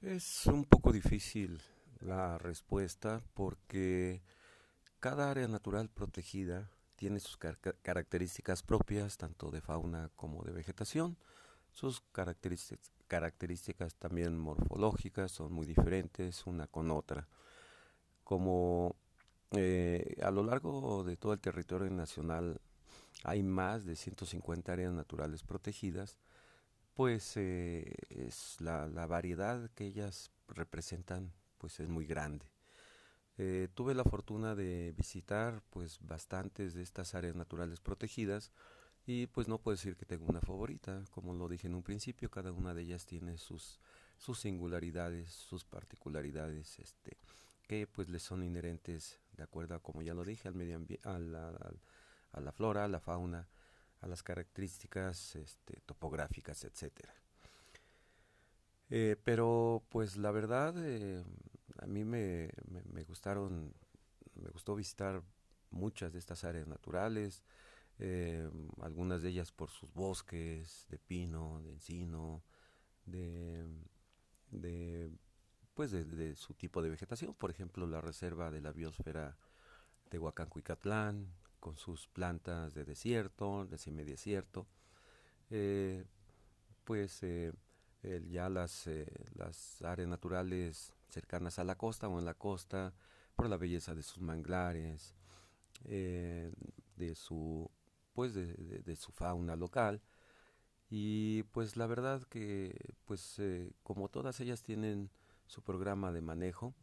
Es 0.00 0.46
un 0.46 0.64
poco 0.64 0.92
difícil 0.92 1.60
la 2.00 2.38
respuesta 2.38 3.22
porque 3.34 4.22
cada 5.00 5.30
área 5.30 5.48
natural 5.48 5.88
protegida 5.88 6.70
tiene 6.94 7.18
sus 7.18 7.38
características 7.38 8.62
propias, 8.62 9.16
tanto 9.16 9.50
de 9.50 9.62
fauna 9.62 10.10
como 10.16 10.44
de 10.44 10.52
vegetación. 10.52 11.16
Sus 11.70 12.02
características, 12.12 12.92
características 13.08 13.94
también 13.94 14.38
morfológicas 14.38 15.32
son 15.32 15.52
muy 15.52 15.66
diferentes 15.66 16.46
una 16.46 16.66
con 16.66 16.90
otra. 16.90 17.26
Como 18.22 18.94
eh, 19.52 20.16
a 20.22 20.30
lo 20.30 20.44
largo 20.44 21.02
de 21.02 21.16
todo 21.16 21.32
el 21.32 21.40
territorio 21.40 21.90
nacional 21.90 22.60
hay 23.24 23.42
más 23.42 23.86
de 23.86 23.96
150 23.96 24.72
áreas 24.72 24.92
naturales 24.92 25.42
protegidas, 25.42 26.18
pues 26.94 27.32
eh, 27.36 27.94
es 28.10 28.60
la, 28.60 28.86
la 28.86 29.06
variedad 29.06 29.70
que 29.70 29.86
ellas 29.86 30.30
representan 30.48 31.32
pues 31.58 31.80
es 31.80 31.88
muy 31.88 32.06
grande. 32.06 32.46
Eh, 33.42 33.68
tuve 33.72 33.94
la 33.94 34.04
fortuna 34.04 34.54
de 34.54 34.92
visitar 34.94 35.62
pues 35.70 35.98
bastantes 36.02 36.74
de 36.74 36.82
estas 36.82 37.14
áreas 37.14 37.34
naturales 37.34 37.80
protegidas 37.80 38.52
y 39.06 39.28
pues 39.28 39.48
no 39.48 39.56
puedo 39.56 39.76
decir 39.76 39.96
que 39.96 40.04
tengo 40.04 40.26
una 40.26 40.42
favorita, 40.42 41.02
como 41.10 41.32
lo 41.32 41.48
dije 41.48 41.66
en 41.66 41.74
un 41.74 41.82
principio, 41.82 42.30
cada 42.30 42.52
una 42.52 42.74
de 42.74 42.82
ellas 42.82 43.06
tiene 43.06 43.38
sus, 43.38 43.80
sus 44.18 44.40
singularidades, 44.40 45.30
sus 45.30 45.64
particularidades, 45.64 46.80
este, 46.80 47.16
que 47.66 47.86
pues 47.86 48.10
les 48.10 48.22
son 48.22 48.42
inherentes 48.42 49.18
de 49.32 49.42
acuerdo 49.42 49.74
a, 49.74 49.82
como 49.82 50.02
ya 50.02 50.12
lo 50.12 50.22
dije, 50.22 50.46
al 50.46 50.54
medio 50.54 50.76
ambiente, 50.76 51.08
a 51.08 51.18
la, 51.18 51.48
a 52.32 52.40
la 52.42 52.52
flora, 52.52 52.84
a 52.84 52.88
la 52.88 53.00
fauna, 53.00 53.48
a 54.02 54.06
las 54.06 54.22
características 54.22 55.36
este, 55.36 55.80
topográficas, 55.86 56.62
etcétera. 56.64 57.14
Eh, 58.90 59.16
pero 59.24 59.82
pues 59.88 60.18
la 60.18 60.30
verdad 60.30 60.74
eh, 60.76 61.24
a 61.80 61.86
mí 61.86 62.04
me, 62.04 62.50
me, 62.92 63.04
gustaron, 63.04 63.74
me 64.34 64.50
gustó 64.50 64.74
visitar 64.76 65.22
muchas 65.70 66.12
de 66.12 66.18
estas 66.18 66.44
áreas 66.44 66.66
naturales, 66.66 67.42
eh, 67.98 68.48
algunas 68.80 69.22
de 69.22 69.30
ellas 69.30 69.52
por 69.52 69.70
sus 69.70 69.92
bosques 69.92 70.86
de 70.90 70.98
pino, 70.98 71.60
de 71.62 71.72
encino, 71.72 72.42
de, 73.06 73.66
de 74.50 75.10
pues 75.74 75.90
de, 75.92 76.36
su 76.36 76.54
tipo 76.54 76.82
de 76.82 76.90
vegetación, 76.90 77.34
por 77.34 77.50
ejemplo 77.50 77.86
la 77.86 78.00
reserva 78.00 78.50
de 78.50 78.60
la 78.60 78.72
biosfera 78.72 79.36
de 80.10 80.18
Huacán-Cuicatlán, 80.18 81.32
con 81.58 81.76
sus 81.76 82.08
plantas 82.08 82.74
de 82.74 82.84
desierto, 82.84 83.66
de 83.66 83.78
semidesierto, 83.78 84.66
eh, 85.50 86.04
pues 86.84 87.22
eh, 87.22 87.52
ya 88.28 88.48
las, 88.48 88.86
eh, 88.86 89.06
las 89.34 89.82
áreas 89.82 90.08
naturales 90.08 90.94
cercanas 91.10 91.58
a 91.58 91.64
la 91.64 91.76
costa 91.76 92.08
o 92.08 92.18
en 92.18 92.24
la 92.24 92.34
costa, 92.34 92.94
por 93.36 93.48
la 93.48 93.56
belleza 93.56 93.94
de 93.94 94.02
sus 94.02 94.20
manglares, 94.22 95.14
eh, 95.84 96.52
de 96.96 97.14
su 97.14 97.70
pues 98.12 98.34
de, 98.34 98.96
su 98.96 99.12
fauna 99.12 99.56
local. 99.56 100.02
Y 100.90 101.44
pues 101.44 101.76
la 101.76 101.86
verdad 101.86 102.22
que 102.24 102.76
pues 103.04 103.38
eh, 103.38 103.72
como 103.82 104.08
todas 104.08 104.40
ellas 104.40 104.62
tienen 104.62 105.10
su 105.46 105.62
programa 105.62 106.12
de 106.12 106.20
manejo 106.20 106.74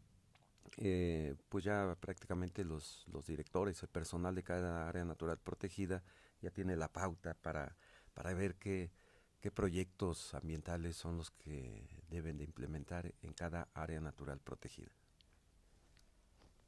eh, 0.78 1.36
pues 1.50 1.64
ya 1.64 1.96
prácticamente 2.00 2.64
los, 2.66 3.06
los 3.12 3.26
directores 3.26 3.82
el 3.84 3.90
personal 3.90 4.36
de 4.36 4.44
cada 4.44 4.88
área 4.88 5.06
natural 5.06 5.38
protegida 5.38 6.04
ya 6.42 6.52
tiene 6.52 6.76
la 6.76 6.92
pauta 6.92 7.34
para 7.36 7.76
para 8.14 8.34
ver 8.34 8.56
qué 8.56 8.92
qué 9.40 9.52
proyectos 9.52 10.34
ambientales 10.34 10.96
son 10.96 11.18
los 11.18 11.32
que 11.32 11.88
deben 12.10 12.38
de 12.38 12.44
implementar 12.44 13.14
en 13.22 13.34
cada 13.34 13.68
área 13.74 14.02
natural 14.02 14.40
protegida. 14.40 14.92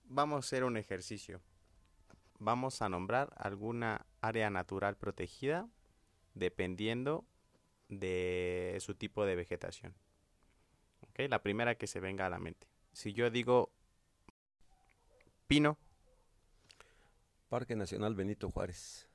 Vamos 0.05 0.38
a 0.38 0.39
hacer 0.39 0.63
un 0.63 0.77
ejercicio. 0.77 1.41
Vamos 2.39 2.82
a 2.82 2.89
nombrar 2.89 3.34
alguna 3.38 4.05
área 4.21 4.49
natural 4.49 4.97
protegida 4.97 5.67
dependiendo 6.34 7.25
de 7.89 8.77
su 8.79 8.95
tipo 8.95 9.25
de 9.25 9.36
vegetación. 9.36 9.93
¿Okay? 11.10 11.27
La 11.27 11.41
primera 11.41 11.75
que 11.75 11.88
se 11.88 11.99
venga 11.99 12.25
a 12.25 12.29
la 12.29 12.39
mente. 12.39 12.67
Si 12.93 13.13
yo 13.13 13.29
digo 13.29 13.71
pino. 15.47 15.77
Parque 17.49 17.75
Nacional 17.75 18.13
Benito 18.13 18.49
Juárez. 18.51 19.10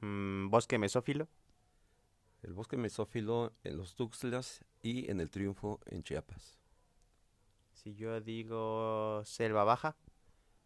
Mm, 0.00 0.50
bosque 0.50 0.78
mesófilo 0.78 1.26
el 2.44 2.52
bosque 2.52 2.76
mesófilo 2.76 3.52
en 3.64 3.78
los 3.78 3.94
Tuxtlas 3.94 4.64
y 4.82 5.10
en 5.10 5.20
el 5.20 5.30
Triunfo 5.30 5.80
en 5.86 6.02
Chiapas. 6.02 6.58
Si 7.72 7.94
yo 7.94 8.20
digo 8.20 9.22
selva 9.24 9.64
baja. 9.64 9.96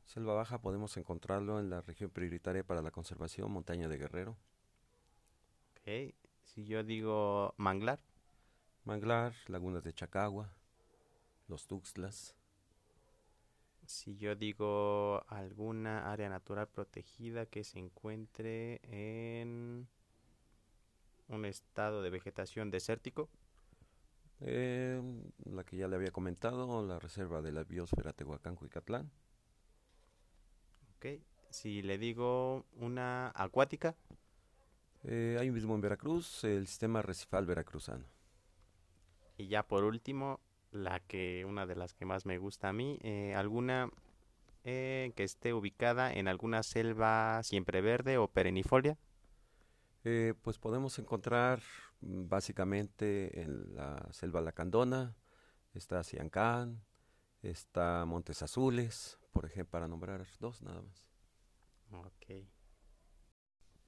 Selva 0.04 0.34
baja 0.34 0.60
podemos 0.60 0.96
encontrarlo 0.96 1.60
en 1.60 1.70
la 1.70 1.80
región 1.82 2.10
prioritaria 2.10 2.64
para 2.64 2.82
la 2.82 2.90
conservación, 2.90 3.52
montaña 3.52 3.88
de 3.88 3.96
Guerrero. 3.96 4.36
Ok. 5.72 6.14
Si 6.42 6.64
yo 6.64 6.82
digo 6.82 7.54
manglar. 7.56 8.00
Manglar, 8.84 9.34
lagunas 9.46 9.84
de 9.84 9.92
Chacagua, 9.92 10.50
los 11.46 11.66
Tuxtlas. 11.66 12.34
Si 13.86 14.16
yo 14.16 14.34
digo 14.34 15.24
alguna 15.28 16.10
área 16.10 16.28
natural 16.28 16.68
protegida 16.68 17.46
que 17.46 17.64
se 17.64 17.78
encuentre 17.78 18.80
en 18.82 19.88
un 21.28 21.44
estado 21.44 22.02
de 22.02 22.10
vegetación 22.10 22.70
desértico. 22.70 23.28
Eh, 24.40 25.00
la 25.44 25.64
que 25.64 25.76
ya 25.76 25.88
le 25.88 25.96
había 25.96 26.10
comentado, 26.10 26.86
la 26.86 26.98
reserva 26.98 27.42
de 27.42 27.52
la 27.52 27.64
biosfera 27.64 28.12
Tehuacán-Cuicatlán. 28.12 29.10
Ok, 30.96 31.06
si 31.50 31.82
le 31.82 31.98
digo 31.98 32.66
una 32.76 33.32
acuática. 33.34 33.96
Eh, 35.04 35.36
ahí 35.40 35.50
mismo 35.50 35.74
en 35.74 35.80
Veracruz, 35.80 36.44
el 36.44 36.66
sistema 36.66 37.02
recifal 37.02 37.46
veracruzano. 37.46 38.04
Y 39.36 39.46
ya 39.48 39.62
por 39.62 39.84
último, 39.84 40.40
la 40.72 41.00
que 41.00 41.44
una 41.44 41.66
de 41.66 41.76
las 41.76 41.94
que 41.94 42.04
más 42.04 42.26
me 42.26 42.38
gusta 42.38 42.68
a 42.68 42.72
mí, 42.72 42.98
eh, 43.02 43.34
alguna 43.34 43.90
eh, 44.64 45.12
que 45.16 45.24
esté 45.24 45.54
ubicada 45.54 46.12
en 46.12 46.28
alguna 46.28 46.62
selva 46.62 47.42
siempre 47.42 47.80
verde 47.80 48.18
o 48.18 48.28
perennifolia. 48.28 48.98
Eh, 50.04 50.34
pues 50.42 50.58
podemos 50.58 50.98
encontrar 50.98 51.60
mm, 52.00 52.28
básicamente 52.28 53.42
en 53.42 53.74
la 53.74 54.08
selva 54.12 54.40
lacandona, 54.40 55.16
está 55.74 56.02
Ciancán, 56.04 56.84
está 57.42 58.04
Montes 58.04 58.42
Azules, 58.42 59.18
por 59.32 59.44
ejemplo, 59.44 59.70
para 59.70 59.88
nombrar 59.88 60.26
dos 60.40 60.62
nada 60.62 60.82
más. 60.82 61.08
Ok. 61.90 62.46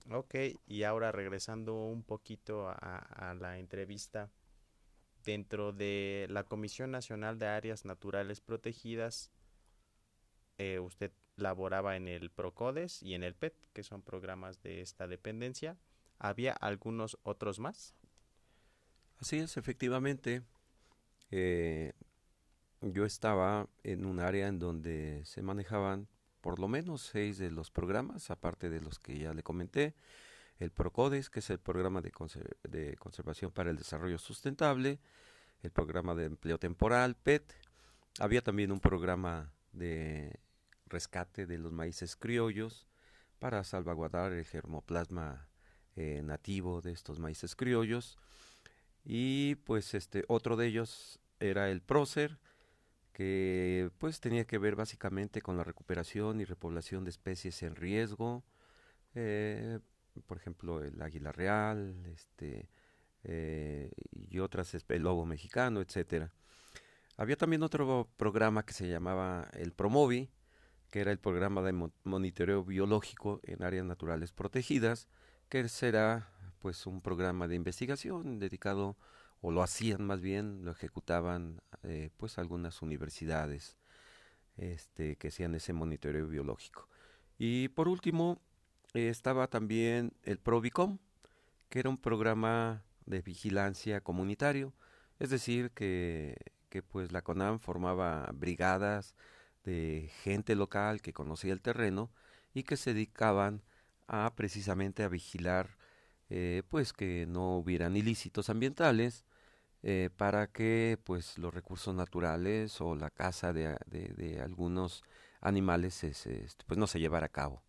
Ok, 0.09 0.35
y 0.67 0.83
ahora 0.85 1.13
regresando 1.13 1.85
un 1.85 2.03
poquito 2.03 2.69
a, 2.69 3.35
la 3.39 3.59
entrevista, 3.59 4.31
dentro 5.25 5.73
de 5.73 6.27
la 6.31 6.45
Comisión 6.45 6.91
Nacional 6.91 7.39
de 7.39 7.47
Áreas 7.47 7.85
Naturales 7.85 8.41
Protegidas, 8.41 9.31
eh, 10.59 10.79
usted 10.81 11.13
laboraba 11.37 11.97
en 11.97 12.09
el 12.09 12.31
PROCODES 12.31 13.03
y 13.03 13.15
en 13.15 13.23
el 13.23 13.35
PET, 13.35 13.55
que 13.73 13.83
son 13.83 14.03
programas 14.03 14.63
de 14.63 14.81
esta 14.81 15.07
dependencia. 15.07 15.77
¿Había 16.21 16.53
algunos 16.53 17.19
otros 17.23 17.59
más? 17.59 17.95
Así 19.19 19.39
es, 19.39 19.57
efectivamente. 19.57 20.43
Eh, 21.31 21.95
yo 22.83 23.07
estaba 23.07 23.69
en 23.83 24.05
un 24.05 24.21
área 24.21 24.49
en 24.49 24.59
donde 24.59 25.23
se 25.25 25.43
manejaban 25.43 26.09
por 26.43 26.59
lo 26.59 26.69
menos 26.69 27.03
seis 27.03 27.39
de 27.39 27.51
los 27.51 27.71
programas, 27.71 28.31
aparte 28.31 28.69
de 28.69 28.81
los 28.81 28.99
que 28.99 29.19
ya 29.19 29.33
le 29.33 29.43
comenté. 29.43 29.95
El 30.59 30.71
PROCODES, 30.71 31.31
que 31.31 31.41
es 31.41 31.49
el 31.49 31.59
programa 31.59 32.03
de, 32.03 32.13
de 32.65 32.97
conservación 32.97 33.51
para 33.51 33.71
el 33.71 33.77
desarrollo 33.77 34.19
sustentable, 34.19 35.01
el 35.63 35.71
programa 35.71 36.15
de 36.15 36.27
empleo 36.27 36.59
temporal, 36.59 37.17
PET. 37.17 37.55
Había 38.19 38.43
también 38.43 38.73
un 38.73 38.81
programa 38.81 39.53
de 39.73 40.39
rescate 40.87 41.47
de 41.47 41.57
los 41.57 41.73
maíces 41.73 42.15
criollos 42.15 42.87
para 43.39 43.65
salvaguardar 43.65 44.33
el 44.33 44.45
germoplasma 44.45 45.50
eh, 45.97 46.23
nativo 46.23 46.81
de 46.81 46.93
estos 46.93 47.19
maíces 47.19 47.57
criollos. 47.57 48.19
Y 49.05 49.57
pues 49.57 49.95
este 49.95 50.25
otro 50.29 50.57
de 50.57 50.67
ellos 50.67 51.21
era 51.41 51.71
el 51.71 51.81
prócer, 51.83 52.39
que 53.13 53.91
pues 53.99 54.21
tenía 54.21 54.47
que 54.47 54.59
ver 54.59 54.77
básicamente 54.77 55.43
con 55.43 55.57
la 55.57 55.65
recuperación 55.65 56.41
y 56.41 56.45
repoblación 56.45 57.05
de 57.05 57.11
especies 57.11 57.63
en 57.63 57.77
riesgo, 57.77 58.45
eh, 59.15 59.81
por 60.27 60.37
ejemplo 60.37 60.83
el 60.83 61.01
águila 61.03 61.33
real, 61.33 62.07
este 62.07 62.69
eh, 63.25 63.91
y 64.13 64.39
otras, 64.39 64.75
el 64.75 65.03
lobo 65.03 65.27
mexicano, 65.27 65.81
etcétera. 65.81 66.33
Había 67.17 67.37
también 67.37 67.63
otro 67.63 68.09
programa 68.17 68.65
que 68.65 68.73
se 68.73 68.89
llamaba 68.89 69.49
el 69.53 69.73
Promovi, 69.73 70.31
que 70.91 71.01
era 71.01 71.13
el 71.13 71.19
programa 71.19 71.63
de 71.63 71.91
monitoreo 72.05 72.65
biológico 72.65 73.41
en 73.45 73.63
áreas 73.63 73.85
naturales 73.85 74.33
protegidas, 74.33 75.07
que 75.51 75.69
será 75.69 76.31
pues 76.61 76.87
un 76.87 77.03
programa 77.03 77.49
de 77.49 77.57
investigación 77.57 78.39
dedicado 78.39 78.97
o 79.43 79.51
lo 79.51 79.63
hacían 79.63 80.05
más 80.07 80.21
bien, 80.21 80.65
lo 80.65 80.71
ejecutaban 80.71 81.61
eh, 81.83 82.11
pues 82.17 82.39
algunas 82.39 82.83
universidades 82.83 83.77
este, 84.57 85.17
que 85.17 85.29
hacían 85.29 85.55
ese 85.55 85.73
monitoreo 85.73 86.29
biológico. 86.29 86.89
Y 87.37 87.69
por 87.69 87.89
último 87.89 88.41
estaba 88.95 89.49
también 89.49 90.13
el 90.23 90.39
Provicom, 90.39 90.99
que 91.69 91.81
era 91.81 91.91
un 91.91 91.99
programa 91.99 92.85
de 93.07 93.21
vigilancia 93.21 94.01
comunitario, 94.03 94.73
es 95.19 95.31
decir, 95.31 95.73
que, 95.73 96.37
que 96.69 96.83
pues 96.83 97.11
la 97.13 97.23
CONAM 97.23 97.59
formaba 97.59 98.31
brigadas 98.35 99.17
de 99.65 100.11
gente 100.23 100.55
local 100.55 101.03
que 101.03 101.13
conocía 101.13 101.53
el 101.53 101.61
terreno 101.61 102.11
y 102.55 102.63
que 102.63 102.77
se 102.77 102.95
dedicaban 102.95 103.63
a 104.11 104.35
precisamente 104.35 105.03
a 105.03 105.09
vigilar 105.09 105.79
eh, 106.29 106.63
pues 106.69 106.93
que 106.93 107.27
no 107.27 107.57
hubieran 107.59 107.97
ilícitos 107.97 108.51
ambientales 108.51 109.25
eh, 109.83 110.11
para 110.17 110.49
que 110.49 110.99
pues 111.05 111.39
los 111.39 111.55
recursos 111.55 111.95
naturales 111.95 112.81
o 112.81 112.95
la 112.95 113.11
caza 113.11 113.53
de, 113.53 113.77
de, 113.87 114.41
algunos 114.43 115.03
animales 115.41 116.05
este, 116.05 116.47
pues 116.67 116.79
no 116.79 116.87
se 116.87 117.01
llevara 117.01 117.27
a 117.27 117.31
cabo 117.31 117.63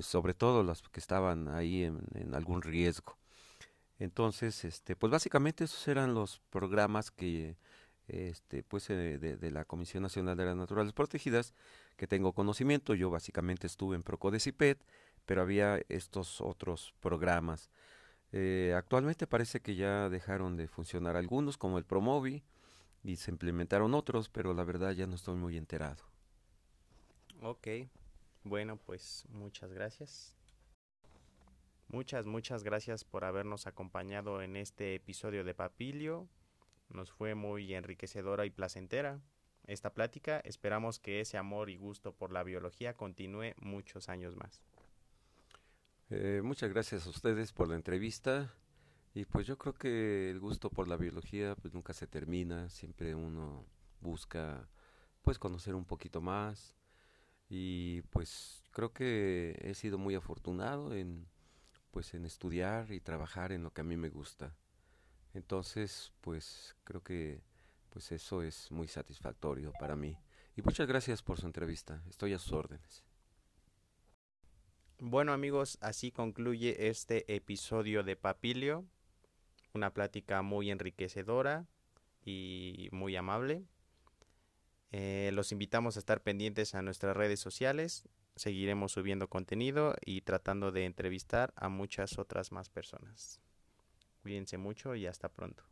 sobre 0.00 0.34
todo 0.34 0.62
los 0.62 0.82
que 0.82 1.00
estaban 1.00 1.48
ahí 1.48 1.84
en 1.84 2.34
algún 2.34 2.62
riesgo 2.62 3.16
entonces, 4.00 4.64
este, 4.64 4.96
pues 4.96 5.12
básicamente 5.12 5.64
esos 5.64 5.86
eran 5.86 6.14
los 6.14 6.40
programas 6.50 7.10
que, 7.10 7.58
este, 8.08 8.62
pues 8.62 8.88
eh, 8.88 9.18
de, 9.18 9.50
la 9.50 9.66
Comisión 9.66 10.02
Nacional 10.02 10.38
de 10.38 10.46
las 10.46 10.56
Naturales 10.56 10.94
Protegidas 10.94 11.54
que 11.98 12.06
tengo 12.06 12.32
conocimiento. 12.32 12.94
Yo 12.94 13.10
básicamente 13.10 13.66
estuve 13.66 13.96
en 13.96 14.02
Procodecipet, 14.02 14.82
pero 15.30 15.42
había 15.42 15.80
estos 15.88 16.40
otros 16.40 16.92
programas. 16.98 17.70
Eh, 18.32 18.74
actualmente 18.76 19.28
parece 19.28 19.60
que 19.60 19.76
ya 19.76 20.08
dejaron 20.08 20.56
de 20.56 20.66
funcionar 20.66 21.14
algunos, 21.14 21.56
como 21.56 21.78
el 21.78 21.84
Promovi, 21.84 22.42
y 23.04 23.14
se 23.14 23.30
implementaron 23.30 23.94
otros, 23.94 24.28
pero 24.28 24.54
la 24.54 24.64
verdad 24.64 24.90
ya 24.90 25.06
no 25.06 25.14
estoy 25.14 25.36
muy 25.36 25.56
enterado. 25.56 26.02
Ok, 27.42 27.68
bueno, 28.42 28.76
pues 28.76 29.24
muchas 29.28 29.72
gracias. 29.72 30.34
Muchas, 31.86 32.26
muchas 32.26 32.64
gracias 32.64 33.04
por 33.04 33.24
habernos 33.24 33.68
acompañado 33.68 34.42
en 34.42 34.56
este 34.56 34.96
episodio 34.96 35.44
de 35.44 35.54
Papilio. 35.54 36.26
Nos 36.88 37.12
fue 37.12 37.36
muy 37.36 37.72
enriquecedora 37.72 38.46
y 38.46 38.50
placentera 38.50 39.20
esta 39.68 39.94
plática. 39.94 40.40
Esperamos 40.40 40.98
que 40.98 41.20
ese 41.20 41.38
amor 41.38 41.70
y 41.70 41.76
gusto 41.76 42.10
por 42.16 42.32
la 42.32 42.42
biología 42.42 42.96
continúe 42.96 43.54
muchos 43.60 44.08
años 44.08 44.34
más. 44.34 44.60
Eh, 46.10 46.40
muchas 46.42 46.70
gracias 46.70 47.06
a 47.06 47.10
ustedes 47.10 47.52
por 47.52 47.68
la 47.68 47.76
entrevista. 47.76 48.52
Y 49.14 49.24
pues 49.24 49.46
yo 49.46 49.58
creo 49.58 49.74
que 49.74 50.30
el 50.30 50.40
gusto 50.40 50.70
por 50.70 50.88
la 50.88 50.96
biología 50.96 51.54
pues 51.56 51.72
nunca 51.74 51.92
se 51.92 52.06
termina, 52.06 52.68
siempre 52.68 53.14
uno 53.14 53.64
busca 54.00 54.68
pues 55.22 55.38
conocer 55.38 55.74
un 55.74 55.84
poquito 55.84 56.20
más 56.20 56.76
y 57.48 58.02
pues 58.02 58.62
creo 58.72 58.92
que 58.92 59.58
he 59.62 59.74
sido 59.74 59.98
muy 59.98 60.14
afortunado 60.14 60.94
en 60.94 61.26
pues 61.90 62.14
en 62.14 62.24
estudiar 62.24 62.92
y 62.92 63.00
trabajar 63.00 63.52
en 63.52 63.62
lo 63.64 63.72
que 63.72 63.80
a 63.82 63.84
mí 63.84 63.96
me 63.96 64.10
gusta. 64.10 64.54
Entonces, 65.34 66.12
pues 66.20 66.76
creo 66.84 67.02
que 67.02 67.42
pues 67.90 68.12
eso 68.12 68.42
es 68.42 68.70
muy 68.70 68.88
satisfactorio 68.88 69.72
para 69.78 69.96
mí. 69.96 70.16
Y 70.56 70.62
muchas 70.62 70.86
gracias 70.86 71.22
por 71.22 71.40
su 71.40 71.46
entrevista. 71.46 72.02
Estoy 72.08 72.32
a 72.32 72.38
sus 72.38 72.52
órdenes. 72.52 73.09
Bueno 75.02 75.32
amigos, 75.32 75.78
así 75.80 76.12
concluye 76.12 76.88
este 76.88 77.34
episodio 77.34 78.02
de 78.02 78.16
Papilio. 78.16 78.84
Una 79.72 79.92
plática 79.92 80.42
muy 80.42 80.70
enriquecedora 80.70 81.66
y 82.24 82.88
muy 82.92 83.16
amable. 83.16 83.64
Eh, 84.92 85.30
los 85.32 85.52
invitamos 85.52 85.96
a 85.96 86.00
estar 86.00 86.22
pendientes 86.22 86.74
a 86.74 86.82
nuestras 86.82 87.16
redes 87.16 87.40
sociales 87.40 88.08
seguiremos 88.40 88.92
subiendo 88.92 89.28
contenido 89.28 89.94
y 90.04 90.22
tratando 90.22 90.72
de 90.72 90.86
entrevistar 90.86 91.52
a 91.56 91.68
muchas 91.68 92.18
otras 92.18 92.52
más 92.52 92.70
personas. 92.70 93.40
Cuídense 94.22 94.56
mucho 94.58 94.94
y 94.94 95.06
hasta 95.06 95.28
pronto. 95.28 95.69